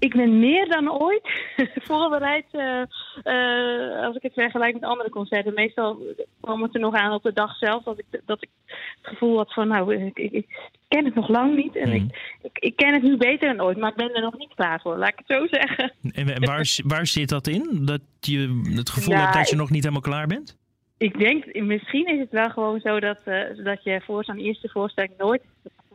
Ik 0.01 0.15
ben 0.15 0.39
meer 0.39 0.67
dan 0.69 0.91
ooit 1.01 1.29
voorbereid 1.89 2.45
eh, 2.51 2.81
eh, 3.23 4.05
als 4.05 4.15
ik 4.15 4.21
het 4.21 4.33
vergelijk 4.33 4.73
met 4.73 4.83
andere 4.83 5.09
concerten. 5.09 5.53
Meestal 5.53 5.97
kwam 6.41 6.61
het 6.61 6.73
er 6.75 6.79
nog 6.81 6.93
aan 6.93 7.11
op 7.13 7.23
de 7.23 7.33
dag 7.33 7.55
zelf 7.57 7.83
dat 7.83 7.99
ik, 7.99 8.21
dat 8.25 8.41
ik 8.43 8.49
het 8.65 8.77
gevoel 9.01 9.37
had 9.37 9.53
van 9.53 9.67
nou, 9.67 9.95
ik, 9.95 10.17
ik, 10.19 10.31
ik 10.31 10.47
ken 10.87 11.05
het 11.05 11.15
nog 11.15 11.27
lang 11.29 11.55
niet. 11.55 11.75
En 11.75 11.87
Mhm. 11.89 11.95
ik, 11.97 12.37
ik, 12.41 12.57
ik 12.59 12.75
ken 12.75 12.93
het 12.93 13.03
nu 13.03 13.17
beter 13.17 13.47
dan 13.55 13.65
ooit, 13.65 13.77
maar 13.77 13.89
ik 13.89 13.95
ben 13.95 14.13
er 14.15 14.21
nog 14.21 14.37
niet 14.37 14.53
klaar 14.55 14.81
voor. 14.81 14.97
Laat 14.97 15.09
ik 15.09 15.21
het 15.25 15.37
zo 15.37 15.47
zeggen. 15.47 15.91
En, 16.11 16.33
en 16.35 16.45
waar, 16.45 16.79
waar 16.83 17.05
zit 17.07 17.29
dat 17.29 17.47
in? 17.47 17.79
Dat 17.85 18.01
je 18.19 18.61
het 18.75 18.89
gevoel 18.89 19.15
hebt 19.15 19.33
dat 19.33 19.49
je 19.49 19.55
nog 19.55 19.69
niet 19.69 19.81
helemaal 19.83 20.01
klaar 20.01 20.27
bent? 20.27 20.57
Ik 20.97 21.19
denk, 21.19 21.61
misschien 21.61 22.07
is 22.07 22.19
het 22.19 22.31
wel 22.31 22.49
gewoon 22.49 22.79
zo 22.79 22.99
dat, 22.99 23.19
eh, 23.25 23.63
dat 23.63 23.83
je 23.83 24.01
voor 24.05 24.23
zo'n 24.23 24.37
eerste 24.37 24.69
voorstelling 24.69 25.13
nooit 25.17 25.41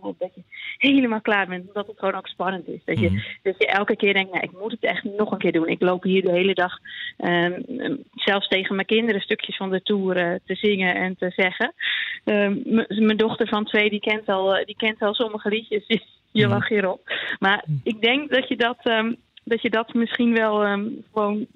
dat 0.03 0.35
je 0.35 0.43
helemaal 0.79 1.21
klaar 1.21 1.47
bent. 1.47 1.67
Omdat 1.67 1.87
het 1.87 1.99
gewoon 1.99 2.15
ook 2.15 2.27
spannend 2.27 2.69
is. 2.69 2.81
Dat 2.85 2.99
je, 3.01 3.11
Mhm. 3.11 3.21
dat 3.43 3.55
je 3.59 3.67
elke 3.67 3.97
keer 3.97 4.15
denkt, 4.15 4.33
nou, 4.33 4.45
ik 4.45 4.53
moet 4.61 4.71
het 4.71 4.83
echt 4.85 5.05
nog 5.05 5.31
een 5.31 5.39
keer 5.39 5.53
doen. 5.53 5.69
Ik 5.69 5.81
loop 5.83 6.03
hier 6.03 6.23
de 6.23 6.31
hele 6.33 6.55
dag 6.55 6.79
ehm, 7.17 7.61
zelfs 8.15 8.49
tegen 8.49 8.75
mijn 8.75 8.87
kinderen 8.87 9.21
stukjes 9.21 9.57
van 9.57 9.71
de 9.71 9.83
tour 9.83 10.17
eh, 10.17 10.35
te 10.45 10.55
zingen 10.55 10.95
en 10.95 11.17
te 11.17 11.31
zeggen. 11.37 11.75
Ehm, 12.25 12.57
mijn 13.05 13.17
dochter 13.17 13.49
van 13.49 13.65
twee, 13.65 13.91
die 13.91 14.01
kent 14.01 14.27
al, 14.29 14.57
eh, 14.57 14.65
die 14.65 14.77
kent 14.77 15.03
al 15.03 15.15
sommige 15.15 15.49
liedjes. 15.49 15.85
je 16.33 16.43
Mhm. 16.43 16.51
lacht 16.51 16.69
hierop. 16.69 17.01
Maar 17.39 17.65
ik 17.83 18.01
denk 18.01 18.31
dat 18.31 18.49
je 18.49 18.57
dat, 18.57 18.79
ehm, 18.83 19.13
dat, 19.45 19.63
je 19.63 19.71
dat 19.71 19.95
misschien 19.95 20.35
wel 20.35 20.59
gewoon 21.13 21.47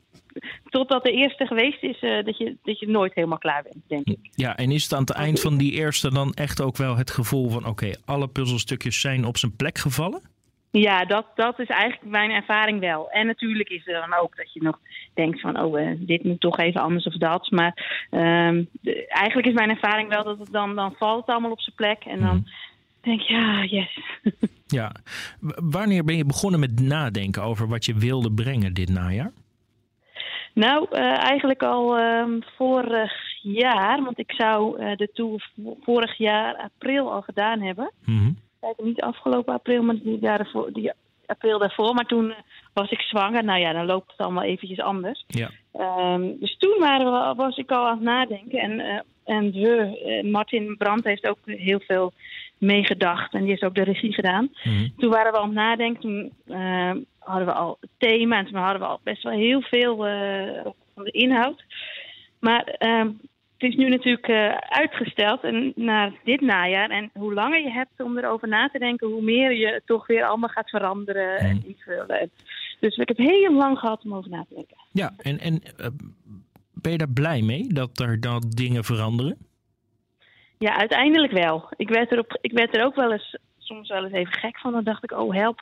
totdat 0.68 1.02
de 1.02 1.12
eerste 1.12 1.46
geweest 1.46 1.82
is, 1.82 1.98
eh, 2.00 2.24
dat, 2.24 2.38
je, 2.38 2.56
dat 2.62 2.78
je 2.78 2.88
nooit 2.88 3.14
helemaal 3.14 3.38
klaar 3.38 3.62
bent, 3.62 3.84
denk 3.86 4.06
ik. 4.06 4.18
Ja, 4.34 4.56
en 4.56 4.70
is 4.70 4.82
het 4.82 4.92
aan 4.92 5.00
het 5.00 5.10
eind 5.10 5.40
van 5.40 5.56
die 5.56 5.72
eerste 5.72 6.10
dan 6.10 6.32
echt 6.34 6.60
ook 6.62 6.76
wel 6.76 6.96
het 6.96 7.10
gevoel 7.10 7.48
van... 7.50 7.66
oké, 7.66 7.90
alle 8.04 8.28
puzzelstukjes 8.28 9.00
zijn 9.00 9.24
op 9.24 9.36
zijn 9.36 9.56
plek 9.56 9.78
gevallen? 9.78 10.22
Ja, 10.72 11.04
dat, 11.04 11.26
dat 11.34 11.58
is 11.58 11.66
eigenlijk 11.66 12.10
mijn 12.10 12.30
ervaring 12.30 12.80
wel. 12.80 13.10
En 13.10 13.26
natuurlijk 13.26 13.68
is 13.68 13.86
er 13.86 14.00
dan 14.08 14.18
ook 14.18 14.36
dat 14.36 14.52
je 14.52 14.62
nog 14.62 14.78
denkt 15.14 15.40
van... 15.40 15.60
oh, 15.60 15.80
eh, 15.80 15.96
dit 15.98 16.24
moet 16.24 16.40
toch 16.40 16.58
even 16.58 16.80
anders 16.80 17.04
of 17.06 17.14
dat. 17.16 17.50
Maar 17.50 18.04
ehm, 18.10 18.64
de- 18.80 19.06
eigenlijk 19.06 19.48
is 19.48 19.54
mijn 19.54 19.70
ervaring 19.70 20.08
wel 20.08 20.24
dat 20.24 20.38
het 20.38 20.52
dan, 20.52 20.74
dan 20.74 20.94
valt 20.98 21.20
het 21.20 21.30
allemaal 21.30 21.50
op 21.50 21.60
zijn 21.60 21.76
plek. 21.76 22.04
En 22.04 22.20
dan 22.20 22.46
denk 23.00 23.20
je, 23.20 23.32
ja, 23.32 23.64
yes. 23.64 23.98
Ja. 24.66 24.92
W- 25.40 25.50
Wanneer 25.56 26.04
ben 26.04 26.16
je 26.16 26.24
begonnen 26.24 26.60
met 26.60 26.80
nadenken 26.80 27.42
over 27.42 27.68
wat 27.68 27.84
je 27.84 27.94
wilde 27.94 28.32
brengen 28.32 28.74
dit 28.74 28.88
najaar? 28.88 29.32
Nou, 30.52 30.86
eh, 30.90 31.22
eigenlijk 31.22 31.62
al 31.62 31.98
ehm, 31.98 32.40
vorig 32.56 33.12
jaar. 33.42 34.02
Want 34.02 34.18
ik 34.18 34.32
zou 34.32 34.78
eh, 34.78 34.96
de 34.96 35.08
tour 35.12 35.50
vorig 35.80 36.16
jaar 36.16 36.56
april 36.56 37.12
al 37.12 37.22
gedaan 37.22 37.60
hebben. 37.60 37.90
Kijk, 38.60 38.82
niet 38.82 39.00
afgelopen 39.00 39.54
april, 39.54 39.82
maar 39.82 39.94
die, 40.02 40.18
jaar 40.20 40.40
ervoor, 40.40 40.72
die 40.72 40.92
april 41.26 41.58
daarvoor. 41.58 41.94
Maar 41.94 42.06
toen 42.06 42.30
eh, 42.30 42.36
was 42.72 42.90
ik 42.90 43.00
zwanger. 43.00 43.44
Nou 43.44 43.60
ja, 43.60 43.72
dan 43.72 43.86
loopt 43.86 44.10
het 44.10 44.20
allemaal 44.20 44.44
eventjes 44.44 44.80
anders. 44.80 45.24
Ja. 45.26 45.50
Ehm, 45.72 46.38
dus 46.40 46.56
toen 46.58 46.76
waren 46.78 47.12
we, 47.12 47.34
was 47.34 47.56
ik 47.56 47.70
al 47.70 47.86
aan 47.86 47.96
het 47.96 48.04
nadenken. 48.04 48.58
En, 48.58 49.04
en 49.24 49.52
we, 49.52 50.28
Martin 50.30 50.76
Brandt 50.76 51.04
heeft 51.04 51.26
ook 51.26 51.38
heel 51.44 51.80
veel 51.80 52.12
meegedacht. 52.60 53.32
En 53.34 53.40
die 53.40 53.48
heeft 53.48 53.64
ook 53.64 53.74
de 53.74 53.82
regie 53.84 54.12
gedaan. 54.12 54.48
Mhm. 54.64 54.88
Toen 54.96 55.10
waren 55.10 55.32
we 55.32 55.38
aan 55.38 55.44
het 55.44 55.54
nadenken. 55.54 56.00
Toen 56.00 56.32
eh, 56.46 56.92
hadden 57.18 57.46
we 57.46 57.52
al 57.52 57.76
het 57.80 57.90
thema. 57.98 58.38
En 58.38 58.46
toen 58.46 58.60
hadden 58.60 58.80
we 58.80 58.86
al 58.86 59.00
best 59.02 59.22
wel 59.22 59.32
heel 59.32 59.60
veel 59.60 60.06
eh, 60.06 60.64
van 60.94 61.04
de 61.04 61.10
inhoud. 61.10 61.64
Maar 62.40 62.64
ehm, 62.64 63.06
het 63.58 63.70
is 63.70 63.76
nu 63.76 63.88
natuurlijk 63.88 64.28
eh, 64.28 64.54
uitgesteld 64.58 65.42
en 65.44 65.72
naar 65.76 66.12
dit 66.24 66.40
najaar. 66.40 66.90
En 66.90 67.10
hoe 67.12 67.34
langer 67.34 67.60
je 67.62 67.70
hebt 67.70 68.00
om 68.02 68.18
erover 68.18 68.48
na 68.48 68.68
te 68.68 68.78
denken, 68.78 69.08
hoe 69.08 69.22
meer 69.22 69.52
je 69.52 69.66
het 69.66 69.82
toch 69.86 70.06
weer 70.06 70.24
allemaal 70.24 70.48
gaat 70.48 70.70
veranderen 70.70 71.38
en 71.38 71.62
invullen. 71.66 72.20
En- 72.20 72.30
Dus 72.80 72.96
ik 72.96 73.08
heb 73.08 73.16
heel 73.16 73.52
lang 73.52 73.78
gehad 73.78 74.04
om 74.04 74.14
over 74.14 74.30
na 74.30 74.44
te 74.48 74.54
denken. 74.54 74.76
Ja, 74.92 75.12
en, 75.18 75.38
en 75.38 75.62
ben 76.72 76.92
je 76.92 76.98
daar 76.98 77.08
blij 77.14 77.42
mee 77.42 77.66
dat 77.66 78.00
er 78.00 78.20
dan 78.20 78.42
dingen 78.48 78.84
veranderen? 78.84 79.36
Ja, 80.64 80.76
uiteindelijk 80.76 81.32
wel. 81.32 81.68
Ik 81.76 81.88
werd, 81.88 82.12
erop, 82.12 82.38
ik 82.40 82.52
werd 82.52 82.76
er 82.76 82.84
ook 82.84 82.94
wel 82.94 83.12
eens, 83.12 83.38
soms 83.58 83.88
wel 83.88 84.04
eens 84.04 84.12
even 84.12 84.32
gek 84.32 84.58
van. 84.58 84.72
Dan 84.72 84.84
dacht 84.84 85.04
ik, 85.04 85.12
oh 85.12 85.34
help. 85.34 85.60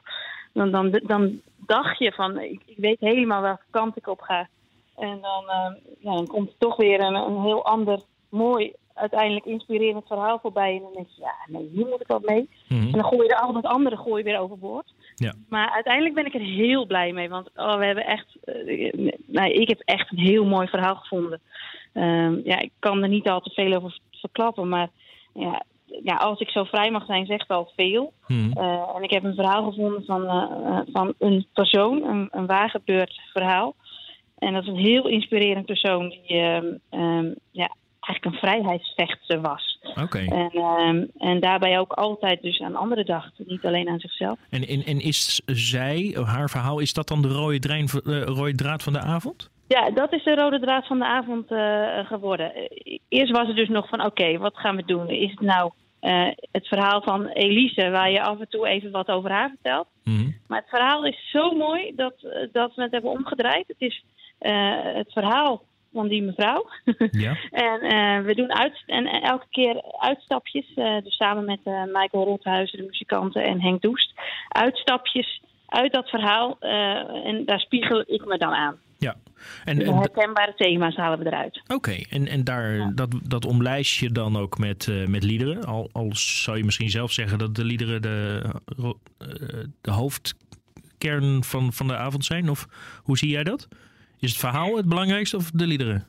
Dan, 0.52 0.70
dan, 0.70 1.00
dan 1.02 1.40
dacht 1.56 1.98
je 1.98 2.12
van, 2.12 2.40
ik, 2.40 2.62
ik 2.66 2.76
weet 2.76 3.00
helemaal 3.00 3.42
welke 3.42 3.64
kant 3.70 3.96
ik 3.96 4.06
op 4.06 4.20
ga. 4.20 4.48
En 4.96 5.20
dan, 5.20 5.44
eh, 5.48 5.72
ja, 5.98 6.14
dan 6.14 6.26
komt 6.26 6.48
er 6.48 6.58
toch 6.58 6.76
weer 6.76 7.00
een, 7.00 7.14
een 7.14 7.42
heel 7.42 7.64
ander, 7.64 8.00
mooi, 8.28 8.72
uiteindelijk 8.94 9.46
inspirerend 9.46 10.06
verhaal 10.06 10.38
voorbij. 10.38 10.74
En 10.74 10.82
dan 10.82 10.92
denk 10.92 11.08
je, 11.08 11.22
ja, 11.22 11.34
nee, 11.46 11.68
hier 11.72 11.86
moet 11.86 12.00
ik 12.00 12.06
wel 12.06 12.22
mee. 12.24 12.48
Mhm. 12.68 12.86
En 12.86 12.92
dan 12.92 13.04
gooi 13.04 13.26
je 13.26 13.34
er 13.34 13.40
al 13.40 13.52
dat 13.52 13.66
andere 13.66 13.96
gooi 13.96 14.22
je 14.22 14.30
weer 14.30 14.40
overboord. 14.40 14.94
Ja. 15.14 15.34
Maar 15.48 15.70
uiteindelijk 15.70 16.14
ben 16.14 16.26
ik 16.26 16.34
er 16.34 16.40
heel 16.40 16.86
blij 16.86 17.12
mee. 17.12 17.28
Want 17.28 17.50
oh, 17.56 17.78
we 17.78 17.84
hebben 17.84 18.06
echt, 18.06 18.36
eh, 18.44 19.12
nou, 19.26 19.50
ik 19.50 19.68
heb 19.68 19.80
echt 19.84 20.10
een 20.10 20.18
heel 20.18 20.44
mooi 20.44 20.68
verhaal 20.68 20.96
gevonden. 20.96 21.40
Ehm, 21.92 22.40
ja, 22.44 22.58
ik 22.58 22.72
kan 22.78 23.02
er 23.02 23.08
niet 23.08 23.28
al 23.28 23.40
te 23.40 23.50
veel 23.50 23.74
over 23.74 23.98
verklappen. 24.20 24.68
Maar 24.68 24.88
ja, 25.34 25.62
ja, 26.02 26.14
als 26.14 26.40
ik 26.40 26.48
zo 26.48 26.64
vrij 26.64 26.90
mag 26.90 27.06
zijn, 27.06 27.26
zegt 27.26 27.48
wel 27.48 27.72
veel. 27.76 28.12
Mhm. 28.26 28.52
Eh, 28.52 28.96
en 28.96 29.02
ik 29.02 29.10
heb 29.10 29.24
een 29.24 29.34
verhaal 29.34 29.70
gevonden 29.70 30.04
van, 30.04 30.26
eh, 30.26 30.80
van 30.92 31.14
een 31.18 31.46
persoon, 31.52 32.04
een, 32.04 32.28
een 32.30 32.46
waargebeurd 32.46 33.20
verhaal. 33.32 33.74
En 34.38 34.52
dat 34.52 34.62
is 34.62 34.68
een 34.68 34.86
heel 34.86 35.08
inspirerend 35.08 35.66
persoon 35.66 36.08
die 36.08 36.38
ehm, 36.38 36.66
ehm, 36.90 37.32
ja, 37.50 37.74
eigenlijk 38.00 38.24
een 38.24 38.48
vrijheidsvechter 38.48 39.40
was. 39.40 39.78
Oké. 40.02 40.18
En, 40.18 40.50
ehm, 40.50 41.04
en 41.18 41.40
daarbij 41.40 41.78
ook 41.78 41.92
altijd 41.92 42.42
dus 42.42 42.60
aan 42.60 42.76
anderen 42.76 43.06
dacht, 43.06 43.32
niet 43.46 43.64
alleen 43.64 43.88
aan 43.88 43.98
zichzelf. 43.98 44.38
En, 44.50 44.66
en, 44.66 44.84
en 44.84 45.00
is 45.00 45.40
zij, 45.46 46.16
haar 46.24 46.50
verhaal, 46.50 46.78
is 46.78 46.92
dat 46.92 47.08
dan 47.08 47.22
de 47.22 47.28
rode, 47.28 47.58
drein, 47.58 47.88
eh, 47.88 48.22
rode 48.22 48.54
draad 48.54 48.82
van 48.82 48.92
de 48.92 49.00
avond? 49.00 49.50
Ja, 49.68 49.90
dat 49.90 50.12
is 50.12 50.24
de 50.24 50.34
rode 50.34 50.60
draad 50.60 50.86
van 50.86 50.98
de 50.98 51.04
avond 51.04 51.50
eh, 51.50 52.06
geworden. 52.06 52.52
Eerst 53.08 53.32
was 53.32 53.46
het 53.46 53.56
dus 53.56 53.68
nog 53.68 53.88
van, 53.88 54.04
oké, 54.04 54.38
wat 54.38 54.56
gaan 54.56 54.76
we 54.76 54.82
doen? 54.84 55.08
Is 55.08 55.30
het 55.30 55.40
nou 55.40 55.70
eh, 56.00 56.28
het 56.52 56.68
verhaal 56.68 57.02
van 57.02 57.26
Elise, 57.26 57.90
waar 57.90 58.10
je 58.10 58.22
af 58.22 58.40
en 58.40 58.48
toe 58.48 58.68
even 58.68 58.90
wat 58.90 59.08
over 59.08 59.30
haar 59.30 59.48
vertelt? 59.48 59.86
Mhm. 60.04 60.30
Maar 60.46 60.58
het 60.58 60.68
verhaal 60.68 61.04
is 61.04 61.30
zo 61.30 61.50
mooi 61.50 61.92
dat, 61.96 62.14
eh, 62.22 62.48
dat 62.52 62.74
we 62.74 62.82
het 62.82 62.92
hebben 62.92 63.10
omgedraaid. 63.10 63.64
Het 63.66 63.80
is 63.80 64.04
het 64.38 65.12
verhaal 65.12 65.62
van 65.92 66.08
die 66.08 66.22
mevrouw. 66.22 66.68
Ja. 67.10 67.36
en 67.50 68.24
we 68.24 68.34
doen 68.34 68.54
uit, 68.54 68.82
en, 68.86 69.06
elke 69.06 69.46
keer 69.50 69.82
uitstapjes. 69.98 70.74
dus 70.74 71.16
samen 71.16 71.44
met 71.44 71.60
Michael 71.64 72.24
Rothuizen, 72.24 72.78
de 72.78 72.84
muzikanten, 72.84 73.42
en 73.42 73.60
Henk 73.62 73.82
Doest. 73.82 74.12
Uitstapjes 74.48 75.42
uit 75.66 75.92
dat 75.92 76.08
verhaal. 76.08 76.56
en 77.24 77.44
daar 77.44 77.60
spiegel 77.60 78.04
ik 78.06 78.24
me 78.24 78.38
dan 78.38 78.52
aan. 78.52 78.78
Ja. 78.98 79.16
En, 79.64 79.78
De 79.78 79.84
en- 79.84 79.94
herkenbare 79.96 80.54
thema's 80.54 80.96
halen 80.96 81.18
we 81.18 81.26
eruit. 81.26 81.62
Oké, 81.74 81.96
en, 82.10 82.26
en 82.28 82.44
daar, 82.44 82.94
dat, 82.94 83.14
dat 83.22 83.44
omlijst 83.44 83.98
je 84.00 84.10
dan 84.10 84.36
ook 84.36 84.58
met, 84.58 84.88
eh, 84.88 85.06
met 85.06 85.22
liederen? 85.22 85.64
Al, 85.64 85.88
al 85.92 86.08
zou 86.12 86.56
je 86.56 86.64
misschien 86.64 86.90
zelf 86.90 87.12
zeggen 87.12 87.38
dat 87.38 87.54
de 87.54 87.64
liederen 87.64 88.02
de, 88.02 88.42
ro- 88.64 88.98
eh, 89.18 89.28
de 89.80 89.90
hoofdkern 89.90 91.44
van, 91.44 91.72
van 91.72 91.86
de 91.86 91.96
avond 91.96 92.24
zijn? 92.24 92.48
Of 92.50 92.66
hoe 93.02 93.18
zie 93.18 93.28
jij 93.30 93.44
dat? 93.44 93.68
Is 94.20 94.30
het 94.30 94.38
verhaal 94.38 94.76
het 94.76 94.88
belangrijkste 94.88 95.36
of 95.36 95.50
de 95.50 95.66
liederen? 95.66 96.06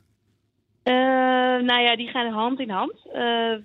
Eh, 0.82 0.94
nou 1.66 1.80
ja, 1.82 1.96
die 1.96 2.08
gaan 2.08 2.32
hand 2.32 2.60
in 2.60 2.70
hand. 2.70 2.94
Eh, 3.12 3.52
eh, 3.52 3.60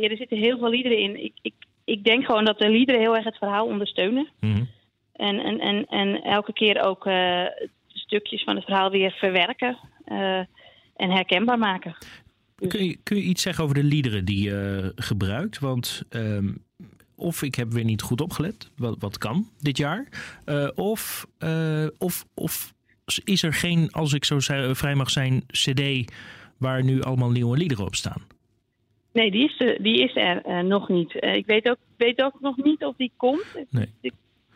ja, 0.00 0.08
er 0.08 0.16
zitten 0.16 0.38
heel 0.38 0.58
veel 0.58 0.70
liederen 0.70 0.98
in. 0.98 1.24
Ik, 1.24 1.32
ik, 1.42 1.54
ik 1.84 2.04
denk 2.04 2.24
gewoon 2.24 2.44
dat 2.44 2.58
de 2.58 2.68
liederen 2.70 3.00
heel 3.00 3.16
erg 3.16 3.24
het 3.24 3.36
verhaal 3.38 3.66
ondersteunen. 3.66 4.28
Mhm. 4.40 4.64
En, 5.12 5.38
en, 5.38 5.60
en, 5.60 5.86
en 5.86 6.22
elke 6.22 6.52
keer 6.52 6.82
ook 6.82 7.06
eh, 7.06 7.44
stukjes 8.10 8.42
van 8.44 8.54
het 8.56 8.64
verhaal 8.64 8.90
weer 8.90 9.12
verwerken 9.12 9.78
eh, 10.04 10.38
en 10.96 11.10
herkenbaar 11.10 11.58
maken. 11.58 11.96
Kun, 12.68 12.84
je, 12.84 12.96
kun 13.02 13.16
je 13.16 13.22
iets 13.22 13.42
zeggen 13.42 13.64
over 13.64 13.74
de 13.76 13.82
liederen 13.84 14.24
die 14.24 14.42
je 14.42 14.92
gebruikt? 14.96 15.58
Want 15.58 16.02
ehm, 16.08 16.48
of 17.16 17.42
ik 17.42 17.54
heb 17.54 17.72
weer 17.72 17.84
niet 17.84 18.02
goed 18.02 18.20
opgelet, 18.20 18.70
wat, 18.76 18.96
wat 18.98 19.18
kan 19.18 19.46
dit 19.58 19.76
jaar. 19.76 20.08
Eh, 20.44 20.68
of, 20.74 21.26
eh, 21.38 21.86
of, 21.98 22.24
of 22.34 22.72
is 23.24 23.42
er 23.42 23.52
geen, 23.52 23.90
als 23.92 24.12
ik 24.12 24.24
zo 24.24 24.36
vrij 24.74 24.94
mag 24.94 25.10
zijn, 25.10 25.46
cd 25.46 26.12
waar 26.58 26.84
nu 26.84 27.02
allemaal 27.02 27.30
nieuwe 27.30 27.56
liederen 27.56 27.84
op 27.86 27.94
staan? 27.94 28.22
Nee, 29.12 29.30
die 29.30 29.44
is, 29.44 29.60
er- 29.60 29.82
die 29.82 30.02
is 30.02 30.16
er 30.16 30.64
nog 30.64 30.88
niet. 30.88 31.14
Ik 31.14 31.46
weet 31.46 31.68
ook, 31.68 31.78
weet 31.96 32.22
ook 32.22 32.40
nog 32.40 32.56
niet 32.56 32.84
of 32.84 32.96
die 32.96 33.12
komt. 33.16 33.44
Nee. 33.70 33.86
Ik- 34.00 34.12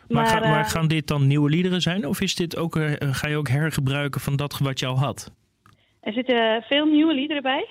Maar, 0.09 0.27
ga- 0.27 0.39
Maar, 0.41 0.65
eh, 0.65 0.71
gaan 0.71 0.89
dit 0.89 1.07
dan 1.07 1.27
nieuwe 1.27 1.51
liederen 1.51 1.81
zijn? 1.81 2.07
Of 2.07 2.21
is 2.21 2.35
dit 2.35 2.57
ook, 2.57 2.77
eh, 2.77 2.93
ga 2.99 3.29
je 3.29 3.37
ook 3.37 3.49
hergebruiken 3.49 4.21
van 4.21 4.37
dat 4.37 4.59
wat 4.59 4.79
je 4.81 4.87
al 4.87 4.99
had? 4.99 5.33
Er 6.01 6.13
zitten 6.13 6.63
veel 6.63 6.87
nieuwe 6.87 7.15
liederen 7.15 7.43
bij. 7.43 7.69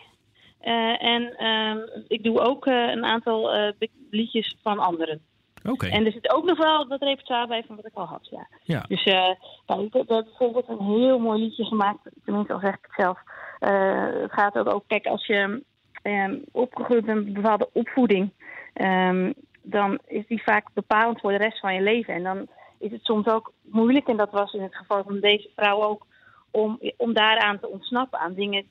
Eh, 0.59 1.03
en 1.03 1.35
ehm, 1.37 1.77
ik 2.07 2.23
doe 2.23 2.39
ook 2.39 2.65
eh, 2.65 2.73
een 2.91 3.03
aantal 3.05 3.53
eh, 3.53 3.73
liedjes 4.09 4.55
van 4.61 4.79
anderen. 4.79 5.21
Oké. 5.69 5.87
En 5.87 6.05
er 6.05 6.11
zit 6.11 6.33
ook 6.33 6.45
nog 6.45 6.57
wel 6.57 6.87
wat 6.87 7.01
repertoire 7.01 7.47
bij 7.47 7.63
van 7.67 7.75
wat 7.75 7.85
ik 7.85 7.93
al 7.93 8.05
had, 8.05 8.27
ja. 8.31 8.47
Ja. 8.63 8.85
Dus 8.87 9.03
eh 9.03 9.29
nou, 9.67 9.85
ik 9.85 9.93
heb 9.93 10.07
bijvoorbeeld 10.07 10.67
een 10.67 10.85
heel 10.85 11.19
mooi 11.19 11.41
liedje 11.41 11.65
gemaakt. 11.65 11.99
Tenminste, 12.25 12.53
al 12.53 12.59
zeg 12.59 12.73
ik 12.73 12.79
het 12.81 12.95
zelf. 13.05 13.19
Eh, 13.59 14.21
het 14.21 14.31
gaat 14.33 14.57
ook, 14.57 14.73
ook, 14.73 14.83
kijk, 14.87 15.05
als 15.05 15.25
je 15.25 15.63
ehm, 16.01 16.35
opgegroeid 16.51 17.05
bent 17.05 17.17
met 17.17 17.27
een 17.27 17.33
bepaalde 17.33 17.69
opvoeding... 17.73 18.29
ehm, 18.73 19.31
dan 19.63 19.99
is 20.07 20.27
die 20.27 20.43
vaak 20.43 20.67
bepalend 20.73 21.19
voor 21.19 21.31
de 21.31 21.37
rest 21.37 21.59
van 21.59 21.73
je 21.73 21.81
leven. 21.81 22.13
En 22.13 22.23
dan 22.23 22.47
is 22.79 22.91
het 22.91 23.03
soms 23.03 23.27
ook 23.27 23.53
moeilijk, 23.61 24.07
en 24.07 24.17
dat 24.17 24.31
was 24.31 24.53
in 24.53 24.61
het 24.61 24.75
geval 24.75 25.03
van 25.03 25.19
deze 25.19 25.49
vrouw 25.55 25.83
ook... 25.83 26.05
om, 26.51 26.79
om 26.97 27.13
daaraan 27.13 27.59
te 27.59 27.69
ontsnappen, 27.69 28.19
aan 28.19 28.33
dingen 28.33 28.65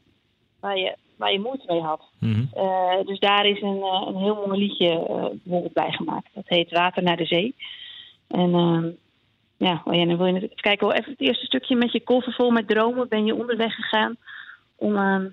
waar 0.60 0.78
je, 0.78 0.96
waar 1.16 1.32
je 1.32 1.40
moeite 1.40 1.64
mee 1.66 1.80
had. 1.80 2.02
Mhm. 2.18 2.44
Eh, 2.54 3.06
dus 3.06 3.18
daar 3.18 3.46
is 3.46 3.60
een, 3.60 3.82
eh, 3.82 4.02
een 4.06 4.16
heel 4.16 4.44
mooi 4.46 4.58
liedje 4.58 4.88
eh, 4.88 5.26
bijvoorbeeld 5.42 5.72
bij 5.72 5.92
gemaakt. 5.92 6.28
Dat 6.34 6.44
heet 6.46 6.70
Water 6.70 7.02
naar 7.02 7.16
de 7.16 7.26
Zee. 7.26 7.54
En 8.28 8.54
ehm, 8.54 8.90
ja, 9.56 9.82
oh 9.84 9.94
ja, 9.94 10.04
dan 10.04 10.16
wil 10.16 10.26
je 10.26 10.32
natuurlijk 10.32 10.60
kijken. 10.60 10.86
Wel 10.86 10.96
even 10.96 11.10
het 11.10 11.20
eerste 11.20 11.46
stukje 11.46 11.76
met 11.76 11.92
je 11.92 12.02
koffer 12.02 12.32
vol 12.32 12.50
met 12.50 12.68
dromen. 12.68 13.08
Ben 13.08 13.24
je 13.24 13.34
onderweg 13.34 13.74
gegaan 13.74 14.16
om 14.76 14.96
ehm, 14.96 15.28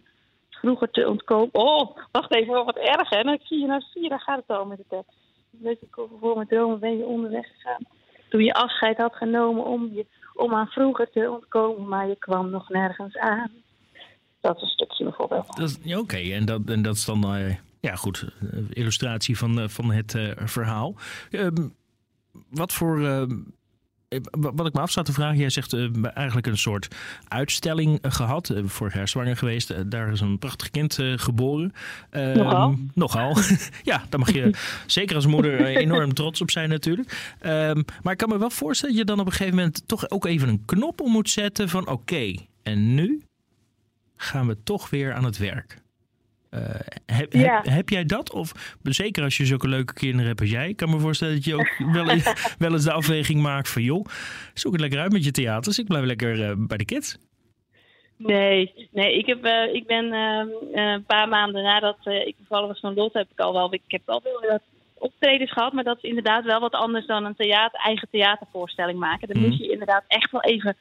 vroeger 0.49 0.89
te 0.91 1.09
ontkomen. 1.09 1.49
Oh, 1.51 1.97
wacht 2.11 2.33
even, 2.35 2.65
wat 2.65 2.77
erg 2.77 3.09
hè. 3.09 3.23
Nou, 3.23 3.35
ik 3.35 3.47
zie 3.47 3.59
je 3.59 3.65
nou, 3.65 3.81
zie 3.93 4.03
je, 4.03 4.09
daar 4.09 4.21
gaat 4.21 4.43
het 4.47 4.57
al 4.57 4.65
met 4.65 4.77
de 4.77 4.85
tekst. 4.89 5.17
Koffer 5.89 6.17
vol 6.19 6.35
met 6.35 6.49
dromen 6.49 6.79
ben 6.79 6.97
je 6.97 7.05
onderweg 7.05 7.45
gegaan. 7.47 7.85
Toen 8.29 8.43
je 8.43 8.53
afscheid 8.53 8.97
had 8.97 9.15
genomen 9.15 9.65
om, 9.65 9.93
je, 9.93 10.05
om 10.33 10.53
aan 10.53 10.67
vroeger 10.67 11.09
te 11.11 11.31
ontkomen. 11.31 11.87
Maar 11.87 12.07
je 12.07 12.15
kwam 12.15 12.49
nog 12.49 12.69
nergens 12.69 13.17
aan. 13.17 13.51
Dat 14.41 14.55
is 14.55 14.61
een 14.61 14.67
stukje 14.67 15.03
bijvoorbeeld. 15.03 15.77
Oké, 15.97 16.17
en, 16.17 16.45
dat, 16.45 16.61
en 16.65 16.81
dat 16.81 16.95
is 16.95 17.05
dan, 17.05 17.23
eh, 17.23 17.55
ja 17.79 17.95
goed, 17.95 18.25
eh, 18.51 18.59
illustratie 18.69 19.37
van, 19.37 19.59
eh, 19.59 19.67
van 19.67 19.91
het 19.91 20.17
verhaal. 20.35 20.95
Ehm, 21.31 21.67
wat 22.49 22.73
voor 22.73 23.05
ehm, 23.05 23.31
eh, 23.31 23.37
wat 24.31 24.65
ik 24.67 24.73
me 24.73 24.79
af 24.79 24.91
zat 24.91 25.05
te 25.05 25.13
vragen, 25.13 25.37
jij 25.37 25.49
zegt 25.49 25.73
eh, 25.73 25.87
eigenlijk 26.13 26.47
een 26.47 26.57
soort 26.57 26.87
uitstelling 27.27 28.01
eh, 28.01 28.11
gehad. 28.11 28.49
Eh, 28.49 28.63
vorig 28.65 28.93
jaar 28.93 29.07
zwanger 29.07 29.37
geweest. 29.37 29.69
Eh, 29.69 29.79
daar 29.85 30.11
is 30.11 30.21
een 30.21 30.39
prachtig 30.39 30.69
kind 30.69 30.99
eh, 30.99 31.13
geboren. 31.15 31.73
Ehm, 32.09 32.37
Nogal. 32.37 32.77
Nogal. 32.93 33.37
ja, 33.83 34.03
daar 34.09 34.19
mag 34.19 34.31
je 34.33 34.51
zeker 34.85 35.15
als 35.15 35.25
moeder 35.25 35.59
eh, 35.59 35.75
enorm 35.75 36.13
trots 36.13 36.41
op 36.41 36.51
zijn 36.51 36.69
natuurlijk. 36.69 37.35
Ehm, 37.39 37.81
maar 38.01 38.11
ik 38.13 38.19
kan 38.19 38.29
me 38.29 38.37
wel 38.37 38.49
voorstellen 38.49 38.95
dat 38.95 39.07
je 39.07 39.11
dan 39.11 39.19
op 39.19 39.25
een 39.25 39.37
gegeven 39.37 39.55
moment 39.55 39.87
toch 39.87 40.09
ook 40.09 40.25
even 40.25 40.49
een 40.49 40.65
knop 40.65 41.01
om 41.01 41.11
moet 41.11 41.29
zetten 41.29 41.69
van 41.69 41.87
oké, 41.87 42.33
en 42.63 42.95
nu 42.95 43.23
gaan 44.15 44.47
we 44.47 44.57
toch 44.63 44.89
weer 44.89 45.13
aan 45.13 45.23
het 45.23 45.37
werk. 45.37 45.81
Eh, 46.49 46.59
heb, 47.05 47.33
Ja. 47.33 47.55
heb, 47.55 47.65
heb 47.65 47.89
jij 47.89 48.05
dat? 48.05 48.31
Of 48.33 48.77
zeker 48.83 49.23
als 49.23 49.37
je 49.37 49.45
zulke 49.45 49.67
leuke 49.67 49.93
kinderen 49.93 50.27
hebt 50.27 50.39
als 50.41 50.49
jij, 50.49 50.69
ik 50.69 50.75
kan 50.77 50.89
me 50.89 50.99
voorstellen 50.99 51.33
dat 51.35 51.45
je 51.45 51.55
ook 51.55 51.73
wel, 51.97 52.09
eens- 52.09 52.55
wel 52.59 52.71
eens 52.71 52.83
de 52.83 52.91
afweging 52.91 53.41
maakt 53.41 53.69
van 53.69 53.81
joh, 53.81 54.05
zoek 54.53 54.71
het 54.71 54.81
lekker 54.81 54.99
uit 54.99 55.11
met 55.11 55.23
je 55.23 55.31
theaters. 55.31 55.79
Ik 55.79 55.87
blijf 55.87 56.05
lekker 56.05 56.43
eh, 56.49 56.53
bij 56.57 56.77
de 56.77 56.85
kids. 56.85 57.17
Nee, 58.17 58.73
nee 58.91 59.17
ik, 59.17 59.25
heb, 59.25 59.43
eh, 59.43 59.73
ik 59.73 59.87
ben 59.87 60.13
ehm, 60.13 60.47
eh, 60.73 60.91
een 60.91 61.03
paar 61.03 61.27
maanden 61.27 61.63
nadat 61.63 61.97
ik 62.05 62.35
bevallen 62.37 62.67
was 62.67 62.79
van 62.79 62.93
Lot, 62.93 63.13
heb 63.13 63.27
ik 63.31 63.39
al 63.39 63.53
wel, 63.53 63.73
ik 63.73 63.81
heb 63.87 64.01
wel 64.05 64.21
veel 64.21 64.59
optredens 64.97 65.51
gehad, 65.51 65.73
maar 65.73 65.83
dat 65.83 65.97
is 66.01 66.09
inderdaad 66.09 66.43
wel 66.45 66.59
wat 66.59 66.73
anders 66.73 67.05
dan 67.05 67.25
een 67.25 67.35
theater, 67.35 67.79
eigen 67.79 68.07
theatervoorstelling 68.11 68.99
maken. 68.99 69.27
Daar 69.27 69.37
Mhm. 69.37 69.47
moet 69.49 69.57
je 69.57 69.71
inderdaad 69.71 70.03
echt 70.07 70.31
wel 70.31 70.41
even 70.43 70.75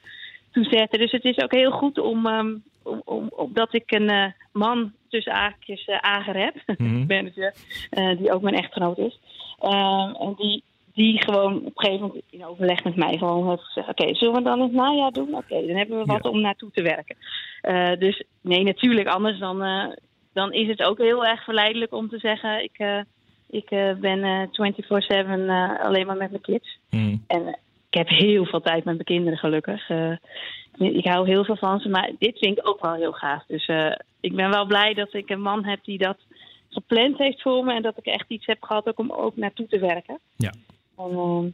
toe 0.51 0.63
zetten. 0.63 0.99
Dus 0.99 1.11
het 1.11 1.23
is 1.23 1.37
ook 1.37 1.51
heel 1.51 1.71
goed 1.71 1.97
om, 1.97 2.25
ehm, 2.27 2.55
om, 2.89 3.01
om, 3.05 3.29
omdat 3.35 3.73
ik 3.73 3.91
een 3.91 4.09
eh, 4.09 4.31
man 4.51 4.91
tussen 5.09 5.33
aakjes 5.33 5.87
uh, 5.87 5.97
Ager 5.97 6.37
heb, 6.37 6.55
Mhm. 6.79 7.05
manager, 7.07 7.53
eh, 7.89 8.17
die 8.17 8.33
ook 8.33 8.41
mijn 8.41 8.55
echtgenoot 8.55 8.97
is. 8.97 9.19
Ehm, 9.59 10.13
en 10.15 10.33
die, 10.37 10.63
die 10.93 11.23
gewoon 11.23 11.55
op 11.55 11.65
een 11.65 11.71
gegeven 11.75 12.07
moment 12.07 12.23
in 12.29 12.45
overleg 12.45 12.83
met 12.83 12.95
mij 12.95 13.17
gewoon 13.17 13.49
heeft 13.49 13.63
gezegd: 13.63 13.89
Oké, 13.89 14.15
zullen 14.15 14.33
we 14.35 14.41
dan 14.41 14.61
het 14.61 14.71
najaar 14.71 15.11
doen? 15.11 15.35
Oké, 15.35 15.65
dan 15.67 15.75
hebben 15.75 15.97
we 15.99 16.05
wat 16.05 16.25
om 16.25 16.41
naartoe 16.41 16.71
te 16.71 16.81
werken. 16.81 17.15
Eh, 17.61 17.91
dus 17.99 18.23
nee, 18.41 18.63
natuurlijk, 18.63 19.07
anders 19.07 19.39
dan, 19.39 19.63
eh, 19.63 19.87
dan 20.33 20.53
is 20.53 20.67
het 20.67 20.83
ook 20.83 20.97
heel 20.97 21.25
erg 21.25 21.43
verleidelijk 21.43 21.93
om 21.93 22.09
te 22.09 22.19
zeggen: 22.19 22.63
Ik, 22.63 22.77
eh, 22.77 22.99
ik 23.49 23.69
eh, 23.71 23.93
ben 23.93 24.23
eh 24.23 24.47
24-7 24.51 25.49
eh, 25.49 25.79
alleen 25.85 26.05
maar 26.05 26.17
met 26.17 26.29
mijn 26.29 26.41
kids. 26.41 26.77
Mhm. 26.89 27.15
En 27.27 27.47
eh, 27.47 27.53
ik 27.89 27.97
heb 27.97 28.07
heel 28.07 28.45
veel 28.45 28.61
tijd 28.61 28.83
met 28.83 28.93
mijn 28.93 29.03
kinderen, 29.05 29.37
gelukkig. 29.39 29.89
Eh, 29.89 30.11
ik 30.77 31.05
hou 31.05 31.27
heel 31.27 31.43
veel 31.45 31.55
van 31.55 31.79
ze, 31.79 31.89
maar 31.89 32.11
dit 32.19 32.37
vind 32.37 32.57
ik 32.57 32.67
ook 32.67 32.81
wel 32.81 32.93
heel 32.93 33.11
gaaf. 33.11 33.43
Dus 33.47 33.65
eh, 33.65 33.91
ik 34.19 34.35
ben 34.35 34.49
wel 34.49 34.65
blij 34.65 34.93
dat 34.93 35.13
ik 35.13 35.29
een 35.29 35.41
man 35.41 35.65
heb 35.65 35.79
die 35.83 35.97
dat 35.97 36.17
gepland 36.69 37.17
heeft 37.17 37.41
voor 37.41 37.63
me. 37.65 37.73
En 37.73 37.81
dat 37.81 37.97
ik 37.97 38.05
echt 38.05 38.25
iets 38.27 38.45
heb 38.45 38.63
gehad 38.63 38.87
ook 38.87 38.99
om 38.99 39.11
ook 39.11 39.35
naartoe 39.35 39.67
te 39.67 39.79
werken. 39.79 40.19
Ja. 40.35 40.53
En, 40.97 41.09
ehm, 41.11 41.47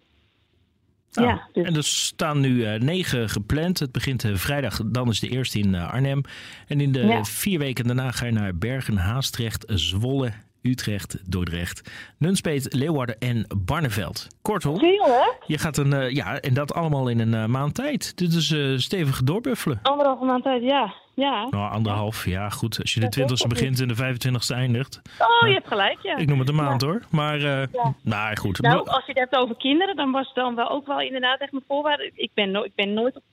Nou, 1.12 1.28
ja, 1.28 1.48
dus 1.54 1.68
En 1.68 1.76
er 1.76 1.84
staan 1.84 2.40
nu 2.40 2.64
eh, 2.64 2.80
negen 2.80 3.30
gepland. 3.30 3.80
Het 3.80 3.92
begint 3.92 4.26
vrijdag, 4.34 4.82
dan 4.86 5.10
is 5.10 5.20
de 5.20 5.30
eerste 5.30 5.60
in 5.60 5.76
Arnhem. 5.76 6.22
En 6.68 6.82
in 6.82 6.92
de 6.92 7.06
Ja. 7.06 7.24
vier 7.24 7.60
weken 7.60 7.86
daarna 7.88 8.12
ga 8.12 8.26
je 8.26 8.32
naar 8.32 8.56
Bergen, 8.58 8.98
Haastrecht, 8.98 9.66
Zwolle, 9.68 10.32
Utrecht, 10.66 11.32
Dordrecht, 11.32 11.92
Nunspeet, 12.18 12.74
Leeuwarden 12.74 13.20
en 13.20 13.46
Barneveld. 13.66 14.28
Kortom, 14.42 14.80
veel 14.80 15.06
hè? 15.06 15.24
je 15.46 15.58
gaat 15.58 15.78
een, 15.78 15.94
eh, 15.94 16.10
ja, 16.12 16.40
en 16.40 16.54
dat 16.54 16.74
allemaal 16.74 17.08
in 17.08 17.20
een 17.20 17.34
eh, 17.34 17.46
maand 17.46 17.76
tijd. 17.76 18.18
Dit 18.18 18.34
is 18.34 18.52
eh, 18.52 18.78
stevig 18.78 19.24
doorbuffelen. 19.24 19.80
Anderhalve 19.82 20.26
maand 20.26 20.44
tijd, 20.44 20.64
ja. 20.64 20.94
ja. 21.14 21.48
Nou, 21.50 21.72
anderhalf, 21.72 22.26
ja 22.26 22.50
goed. 22.50 22.80
Als 22.82 22.94
je 22.94 23.00
de 23.00 23.06
Ja, 23.06 23.26
toch? 23.26 23.40
20ste 23.40 23.48
begint 23.48 23.80
en 23.82 23.88
de 23.88 23.96
25ste 23.96 24.56
eindigt. 24.56 25.02
Oh, 25.20 25.48
je 25.48 25.54
hebt 25.54 25.68
gelijk, 25.68 25.98
ja. 26.02 26.18
Ik 26.18 26.28
noem 26.28 26.40
het 26.40 26.50
een 26.50 26.56
maand 26.56 26.82
hoor. 26.82 27.02
Maar, 27.10 27.68
nou 28.04 28.36
goed. 28.38 28.62
Nou, 28.62 28.88
als 28.88 29.06
je 29.06 29.12
het 29.12 29.18
hebt 29.20 29.36
over 29.36 29.56
kinderen, 29.56 29.96
dan 29.96 30.12
was 30.12 30.26
het 30.26 30.36
dan 30.36 30.56
wel 30.56 30.70
ook 30.70 30.88
wel 30.88 31.02
inderdaad 31.02 31.40
echt 31.40 31.52
mijn 31.52 31.64
voorwaarde. 31.68 32.12
Ik 32.14 32.32
ben, 32.34 32.52
no 32.52 32.64
ik 32.64 32.76
ben 32.76 32.94
nooit 32.94 33.16
op- 33.16 33.24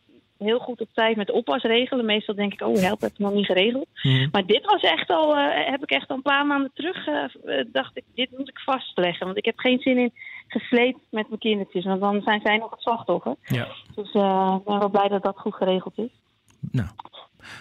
heel 0.44 0.59
goed 0.59 0.81
op 0.81 0.88
tijd 0.94 1.16
met 1.16 1.31
oppas 1.31 1.62
regelen. 1.62 2.05
Meestal 2.05 2.35
denk 2.35 2.52
ik, 2.52 2.61
oh 2.61 2.76
help, 2.76 3.00
heb 3.00 3.11
ik 3.11 3.18
nog 3.18 3.33
niet 3.33 3.46
geregeld. 3.46 3.87
Mhm. 4.02 4.28
Maar 4.33 4.46
dit 4.46 4.64
was 4.64 4.83
echt 4.83 5.11
al, 5.11 5.37
eh, 5.37 5.70
heb 5.70 5.83
ik 5.83 5.90
echt 5.90 6.09
al 6.09 6.16
een 6.16 6.22
paar 6.22 6.46
maanden 6.46 6.70
terug, 6.74 7.07
eh, 7.07 7.24
eh, 7.24 7.66
dacht 7.72 7.96
ik, 7.96 8.05
dit 8.14 8.31
moet 8.38 8.48
ik 8.48 8.59
vastleggen. 8.59 9.26
Want 9.26 9.38
ik 9.38 9.44
heb 9.44 9.59
geen 9.59 9.78
zin 9.78 9.98
in 9.98 10.12
gesleept 10.48 11.00
met 11.11 11.28
mijn 11.28 11.40
kindertjes, 11.40 11.85
want 11.85 12.00
dan 12.00 12.22
zijn 12.22 12.40
zij 12.44 12.57
nog 12.57 12.70
het 12.70 12.81
slachtoffer. 12.81 13.35
Ja, 13.42 13.66
Dus 13.94 14.07
ik 14.07 14.64
ben 14.64 14.78
wel 14.78 14.90
blij 14.90 15.09
dat 15.09 15.22
dat 15.22 15.38
goed 15.38 15.55
geregeld 15.55 15.98
is. 15.98 16.11
nou. 16.70 16.88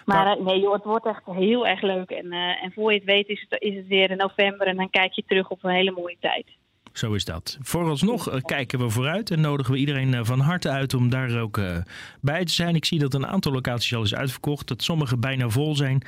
Maar 0.05 0.37
eh, 0.37 0.43
nee 0.43 0.59
joh, 0.59 0.73
het 0.73 0.83
wordt 0.83 1.05
echt 1.05 1.21
heel 1.25 1.67
erg 1.67 1.81
leuk. 1.81 2.09
En, 2.09 2.31
en 2.31 2.71
voor 2.71 2.91
je 2.91 2.97
het 2.97 3.07
weet 3.07 3.27
is 3.27 3.45
het, 3.49 3.61
is 3.61 3.75
het 3.75 3.87
weer 3.87 4.11
in 4.11 4.17
november 4.17 4.67
en 4.67 4.75
dan 4.75 4.89
kijk 4.89 5.13
je 5.13 5.23
terug 5.27 5.49
op 5.49 5.63
een 5.63 5.71
hele 5.71 5.91
mooie 5.91 6.17
tijd. 6.19 6.45
Zo 6.93 7.13
is 7.13 7.25
dat. 7.25 7.57
Vooralsnog 7.61 8.29
eh, 8.29 8.41
kijken 8.41 8.79
we 8.79 8.89
vooruit 8.89 9.31
en 9.31 9.41
nodigen 9.41 9.73
we 9.73 9.79
iedereen 9.79 10.13
eh, 10.13 10.19
van 10.23 10.39
harte 10.39 10.69
uit 10.69 10.93
om 10.93 11.09
daar 11.09 11.39
ook 11.39 11.57
eh, 11.57 11.77
bij 12.21 12.45
te 12.45 12.53
zijn. 12.53 12.75
Ik 12.75 12.85
zie 12.85 12.99
dat 12.99 13.13
een 13.13 13.27
aantal 13.27 13.51
locaties 13.51 13.95
al 13.95 14.03
is 14.03 14.15
uitverkocht, 14.15 14.67
dat 14.67 14.83
sommige 14.83 15.17
bijna 15.17 15.49
vol 15.49 15.75
zijn. 15.75 16.01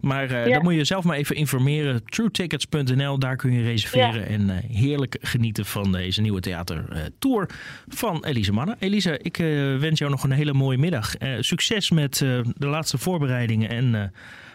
Maar 0.00 0.48
Ja. 0.48 0.54
dan 0.54 0.62
moet 0.62 0.74
je 0.74 0.84
zelf 0.84 1.04
maar 1.04 1.16
even 1.16 1.36
informeren. 1.36 2.04
TrueTickets.nl, 2.04 3.18
daar 3.18 3.36
kun 3.36 3.52
je 3.52 3.62
reserveren 3.62 4.26
en 4.26 4.50
heerlijk 4.50 5.16
genieten 5.20 5.66
van 5.66 5.92
deze 5.92 6.20
nieuwe 6.20 6.40
theatertour 6.40 7.48
van 7.88 8.24
Elise 8.24 8.52
Manne. 8.52 8.76
Elise, 8.78 9.18
ik 9.18 9.36
wens 9.78 9.98
jou 9.98 10.10
nog 10.10 10.24
een 10.24 10.30
hele 10.30 10.52
mooie 10.52 10.78
middag. 10.78 11.14
Succes 11.40 11.90
met 11.90 12.16
de 12.56 12.66
laatste 12.66 12.98
voorbereidingen 12.98 13.68
en 13.68 13.94
eh 13.94 14.08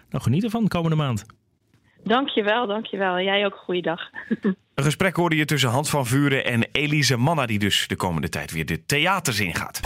nou, 0.10 0.23
geniet 0.23 0.43
ervan 0.43 0.63
de 0.63 0.69
komende 0.69 0.95
maand. 0.95 1.25
Dankjewel, 2.06 2.68
dankjewel. 2.68 3.20
Jij 3.20 3.46
ook 3.46 3.52
een 3.52 3.58
goede 3.58 3.82
dag. 3.82 4.02
Een 4.76 4.84
gesprek 4.84 5.15
hoorde 5.15 5.36
je 5.36 5.46
tussen 5.46 5.70
Hans 5.70 5.89
van 5.89 6.06
Vuren 6.06 6.46
en 6.46 6.68
Elise 6.72 7.18
Manna, 7.18 7.46
die 7.46 7.60
dus 7.60 7.88
de 7.88 7.96
komende 7.96 8.30
tijd 8.30 8.52
weer 8.52 8.65
de 8.65 8.86
theaters 8.86 9.39
ingaat. 9.39 9.80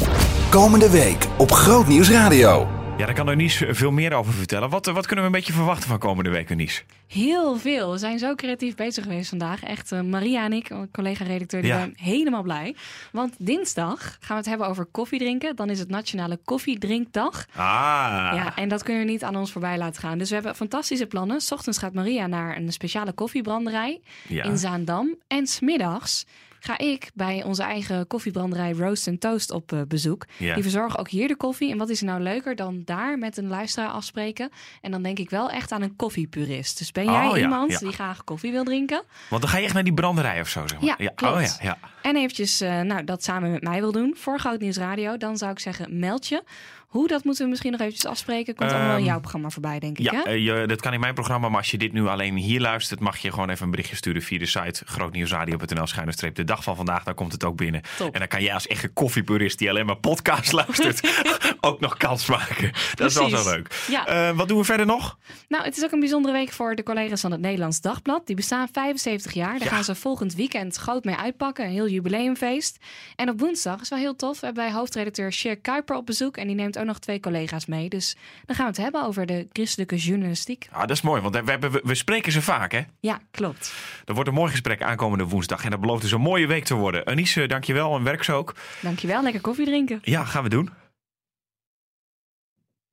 Komende 0.49 0.91
week 0.91 1.27
op 1.38 1.51
Groot 1.51 1.88
Nieuws 1.88 2.12
Radio. 2.12 2.67
Ja, 2.99 3.05
daar 3.05 3.13
kan 3.15 3.27
Eunice 3.29 3.73
veel 3.73 3.91
meer 3.91 4.13
over 4.13 4.33
vertellen. 4.33 4.69
Wat, 4.69 4.85
wat 4.85 5.05
kunnen 5.05 5.25
we 5.25 5.31
een 5.31 5.38
beetje 5.38 5.53
verwachten 5.53 5.89
van 5.89 5.97
komende 5.99 6.29
week, 6.29 6.49
Eunice? 6.49 6.81
Heel 7.07 7.57
veel. 7.57 7.91
We 7.91 7.97
zijn 7.97 8.19
zo 8.19 8.35
creatief 8.35 8.75
bezig 8.75 9.03
geweest 9.03 9.29
vandaag. 9.29 9.63
Echt, 9.63 9.91
eh, 9.91 10.01
Maria 10.01 10.45
en 10.45 10.53
ik, 10.53 10.69
een 10.69 10.91
collega-redacteur, 10.91 11.62
die 11.62 11.71
Ja. 11.71 11.77
zijn 11.77 11.93
helemaal 11.97 12.41
blij. 12.43 12.75
Want 13.12 13.35
dinsdag 13.38 13.99
gaan 14.01 14.17
we 14.27 14.33
het 14.33 14.45
hebben 14.45 14.67
over 14.67 14.85
koffiedrinken. 14.85 15.55
Dan 15.55 15.69
is 15.69 15.79
het 15.79 15.89
Nationale 15.89 16.39
Koffiedrinkdag. 16.45 17.45
Ah, 17.55 18.31
Ja, 18.35 18.55
en 18.55 18.69
dat 18.69 18.83
kunnen 18.83 19.05
we 19.05 19.12
niet 19.12 19.23
aan 19.23 19.35
ons 19.35 19.51
voorbij 19.51 19.77
laten 19.77 20.01
gaan. 20.01 20.17
Dus 20.17 20.29
we 20.29 20.35
hebben 20.35 20.55
fantastische 20.55 21.05
plannen. 21.05 21.41
's 21.41 21.51
ochtends 21.51 21.77
gaat 21.77 21.93
Maria 21.93 22.27
naar 22.27 22.57
een 22.57 22.71
speciale 22.71 23.12
koffiebranderij 23.13 24.01
Ja. 24.27 24.43
in 24.43 24.57
Zaandam. 24.57 25.15
En 25.27 25.47
smiddags 25.47 26.25
ga 26.59 26.77
ik 26.77 27.11
bij 27.13 27.43
onze 27.43 27.63
eigen 27.63 28.07
koffiebranderij 28.07 28.71
Roast 28.71 29.07
and 29.07 29.21
Toast 29.21 29.51
op 29.51 29.71
eh, 29.71 29.81
bezoek. 29.87 30.25
Die 30.37 30.61
verzorgen 30.61 30.99
ook 30.99 31.09
hier 31.09 31.27
de 31.27 31.35
koffie. 31.35 31.71
En 31.71 31.77
wat 31.77 31.89
is 31.89 31.99
er 31.99 32.05
nou 32.05 32.21
leuker 32.21 32.55
dan 32.55 32.81
daar 32.85 33.17
met 33.17 33.37
een 33.37 33.47
luisteraar 33.47 33.89
afspreken? 33.89 34.49
En 34.81 34.91
dan 34.91 35.03
denk 35.03 35.19
ik 35.19 35.29
wel 35.29 35.49
echt 35.49 35.71
aan 35.71 35.81
een 35.81 35.95
koffiepurist. 35.95 36.77
Dus 36.77 36.91
ben 36.91 37.05
jij 37.05 37.27
Oh, 37.27 37.37
ja, 37.37 37.41
iemand 37.41 37.71
ja. 37.71 37.77
die 37.79 37.91
graag 37.91 38.23
koffie 38.23 38.51
wil 38.51 38.63
drinken? 38.63 39.03
Want 39.29 39.41
dan 39.41 39.51
ga 39.51 39.57
je 39.57 39.63
echt 39.63 39.73
naar 39.73 39.83
die 39.83 39.93
branderij 39.93 40.41
of 40.41 40.49
zo, 40.49 40.67
zeg 40.67 40.81
maar. 40.81 41.01
Ja, 41.01 41.11
klopt. 41.15 41.35
Oh 41.35 41.41
ja, 41.41 41.55
ja. 41.61 41.77
En 42.01 42.15
eventjes 42.15 42.61
eh, 42.61 42.81
nou, 42.81 43.03
dat 43.03 43.23
samen 43.23 43.51
met 43.51 43.63
mij 43.63 43.79
wil 43.79 43.91
doen 43.91 44.15
voor 44.17 44.39
Groot 44.39 44.59
Nieuws 44.59 44.77
Radio. 44.77 45.17
Dan 45.17 45.37
zou 45.37 45.51
ik 45.51 45.59
zeggen, 45.59 45.99
meld 45.99 46.27
je. 46.27 46.43
Hoe, 46.89 47.08
dat 47.08 47.23
moeten 47.23 47.43
we 47.43 47.49
misschien 47.49 47.71
nog 47.71 47.80
eventjes 47.82 48.06
afspreken. 48.06 48.56
Komt 48.56 48.71
allemaal 48.71 48.91
in 48.91 48.97
Ehm, 48.97 49.06
jouw 49.06 49.19
programma 49.19 49.49
voorbij, 49.49 49.80
denk 49.80 49.97
ik. 49.99 50.12
Ja, 50.12 50.12
hè? 50.13 50.21
eh, 50.21 50.45
je, 50.45 50.67
dat 50.67 50.82
kan 50.82 50.93
in 50.93 50.99
mijn 50.99 51.13
programma, 51.13 51.49
maar 51.49 51.58
als 51.58 51.71
je 51.71 51.78
dit 51.78 51.93
nu 51.93 52.08
alleen 52.08 52.36
hier 52.36 52.60
luistert, 52.62 52.99
mag 52.99 53.17
je 53.17 53.32
gewoon 53.32 53.49
even 53.49 53.63
een 53.65 53.71
berichtje 53.71 53.95
sturen 53.95 54.21
via 54.21 54.38
de 54.39 54.45
site 54.45 54.82
grootnieuwsradio.nl 54.86 55.88
schuine 55.88 56.12
streep 56.12 56.36
de 56.36 56.43
dag 56.43 56.63
van 56.63 56.75
vandaag. 56.75 57.04
Daar 57.04 57.13
komt 57.13 57.32
het 57.32 57.43
ook 57.43 57.56
binnen. 57.58 57.82
Top. 57.97 58.13
En 58.13 58.19
dan 58.19 58.28
kan 58.28 58.41
jij 58.43 58.54
als 58.54 58.67
echte 58.67 58.88
koffiepurist 58.88 59.58
die 59.60 59.69
alleen 59.69 59.86
maar 59.86 59.95
podcast 59.97 60.52
luistert, 60.52 61.23
ook 61.62 61.80
nog 61.80 61.97
kans 61.97 62.25
maken. 62.25 62.71
Dat 62.95 63.10
is 63.10 63.15
wel 63.17 63.30
zo 63.30 63.49
leuk. 63.49 63.86
Ja. 63.89 64.08
Eh, 64.08 64.36
wat 64.38 64.47
doen 64.47 64.58
we 64.58 64.63
verder 64.63 64.86
nog? 64.86 65.17
Nou, 65.47 65.63
het 65.63 65.78
is 65.78 65.84
ook 65.84 65.91
een 65.91 65.99
bijzondere 65.99 66.34
week 66.34 66.52
voor 66.52 66.75
de 66.75 66.84
collega's 66.84 67.21
van 67.21 67.32
het 67.32 67.41
Nederlands 67.41 67.82
Dagblad. 67.82 68.28
Die 68.28 68.36
bestaan 68.36 68.67
75 68.71 69.32
jaar. 69.34 69.58
Daar 69.60 69.67
Ja. 69.67 69.73
gaan 69.73 69.84
ze 69.84 69.95
volgend 69.95 70.36
weekend 70.36 70.75
groot 70.75 71.04
mee 71.04 71.15
uitpakken. 71.15 71.65
Een 71.65 71.71
heel 71.71 71.88
jubileumfeest. 71.88 72.78
En 73.15 73.30
op 73.30 73.39
woensdag 73.39 73.82
is 73.82 73.89
wel 73.89 73.99
heel 73.99 74.15
tof. 74.15 74.39
We 74.39 74.45
hebben 74.45 74.63
bij 74.63 74.73
hoofdredacteur 74.73 75.34
Sher 75.34 75.58
Kuiper 75.58 75.95
op 75.95 76.06
bezoek. 76.06 76.38
En 76.38 76.47
die 76.47 76.56
neemt 76.56 76.78
ook 76.79 76.85
nog 76.85 76.99
twee 76.99 77.19
collega's 77.19 77.65
mee. 77.65 77.89
Dus 77.89 78.15
dan 78.45 78.55
gaan 78.55 78.65
we 78.65 78.71
het 78.71 78.81
hebben 78.81 79.05
over 79.05 79.25
de 79.25 79.47
christelijke 79.53 79.95
journalistiek. 79.95 80.67
Ah, 80.71 80.79
dat 80.79 80.89
is 80.89 81.01
mooi, 81.01 81.21
want 81.21 81.35
we, 81.35 81.51
hebben, 81.51 81.71
we, 81.83 81.95
spreken 81.95 82.31
ze 82.31 82.41
vaak, 82.41 82.71
hè? 82.71 82.81
Ja, 82.99 83.19
klopt. 83.31 83.73
Er 84.05 84.13
wordt 84.13 84.29
een 84.29 84.35
mooi 84.35 84.51
gesprek 84.51 84.81
aankomende 84.81 85.23
woensdag. 85.23 85.63
En 85.63 85.69
dat 85.69 85.79
belooft 85.79 86.01
dus 86.01 86.11
een 86.11 86.21
mooie 86.21 86.47
week 86.47 86.63
te 86.63 86.75
worden. 86.75 87.05
Anice, 87.05 87.47
dankjewel 87.47 87.95
en 87.95 88.03
werk 88.03 88.23
zo 88.23 88.37
ook. 88.37 88.55
Dankjewel. 88.81 89.23
Lekker 89.23 89.41
koffie 89.41 89.65
drinken. 89.65 89.99
Ja, 90.03 90.25
gaan 90.25 90.43
we 90.43 90.49
doen. 90.49 90.69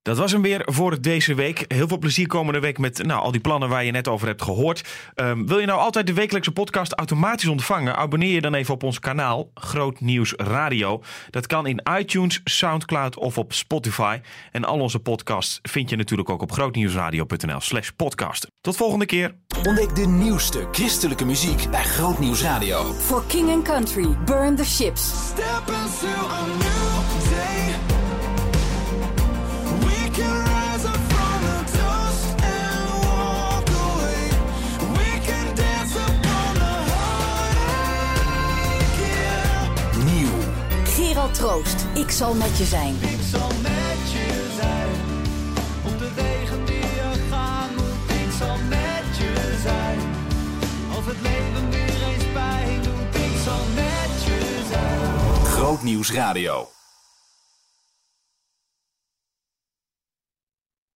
Dat 0.07 0.19
was 0.19 0.33
hem 0.33 0.43
weer 0.43 0.63
voor 0.65 1.01
deze 1.01 1.35
week. 1.35 1.65
Heel 1.69 1.89
veel 1.89 1.99
plezier 1.99 2.27
komende 2.27 2.61
week 2.61 2.79
met 2.79 3.03
nou, 3.03 3.21
al 3.21 3.31
die 3.31 3.41
plannen 3.41 3.69
waar 3.69 3.85
je 3.85 3.91
net 3.91 4.09
over 4.09 4.27
hebt 4.27 4.43
gehoord. 4.43 4.89
Ehm, 5.15 5.47
wil 5.47 5.59
je 5.59 5.67
nou 5.67 5.81
altijd 5.81 6.07
de 6.07 6.13
wekelijkse 6.13 6.53
podcast 6.53 6.93
automatisch 6.93 7.49
ontvangen? 7.49 7.97
Abonneer 7.97 8.33
je 8.33 8.41
dan 8.41 8.55
even 8.55 8.75
op 8.75 8.83
ons 8.83 8.99
kanaal 8.99 9.51
Groot 9.55 10.01
Nieuws 10.01 10.33
Radio. 10.37 11.03
Dat 11.31 11.47
kan 11.47 11.67
in 11.67 11.83
iTunes, 11.99 12.41
Soundcloud 12.45 13.17
of 13.17 13.39
op 13.39 13.53
Spotify. 13.53 14.21
En 14.53 14.65
al 14.65 14.81
onze 14.81 14.99
podcasts 14.99 15.59
vind 15.63 15.91
je 15.91 15.97
natuurlijk 15.97 16.31
ook 16.31 16.43
op 16.43 16.53
grootnieuwsradio.nl 16.53 17.61
slash 17.61 17.91
podcast. 17.97 18.47
Tot 18.61 18.77
volgende 18.77 19.07
keer. 19.07 19.35
Ontdek 19.63 19.95
de 19.95 20.07
nieuwste 20.07 20.69
christelijke 20.73 21.25
muziek 21.25 21.71
bij 21.71 21.85
Groot 21.85 22.19
Nieuws 22.19 22.43
Radio. 22.43 22.93
For 22.93 23.25
King 23.27 23.51
and 23.51 23.65
Country, 23.65 24.17
Burn 24.25 24.57
the 24.57 24.65
Ships. 24.65 25.29
Step 25.29 25.69
into 25.69 26.76
Gerald 41.27 41.63
Troost, 41.63 41.87
ik 41.95 42.11
zal 42.11 42.35
met 42.35 42.59
je 42.59 42.65
zijn. 42.65 42.95
Ik 43.01 43.21
zal 43.31 43.49
met 43.63 44.13
je 44.13 44.55
zijn. 44.61 44.89
Op 45.87 45.99
de 45.99 46.15
wegen 46.15 46.65
die 46.65 46.77
je 46.77 47.27
gaan 47.31 47.75
moet, 47.75 48.17
ik 48.17 48.33
zal 48.39 48.57
met 48.69 49.17
je 49.19 49.59
zijn. 49.63 49.99
Als 50.97 51.05
het 51.07 51.21
leven 51.23 51.71
weer 51.71 52.09
eens 52.09 52.25
pijn 52.33 52.83
doet, 52.83 53.23
ik 53.23 53.39
zal 53.45 53.65
met 53.75 54.25
je 54.25 54.63
zijn. 54.71 55.45
Groot 55.45 55.83
Nieuws 55.83 56.13
Radio. 56.13 56.76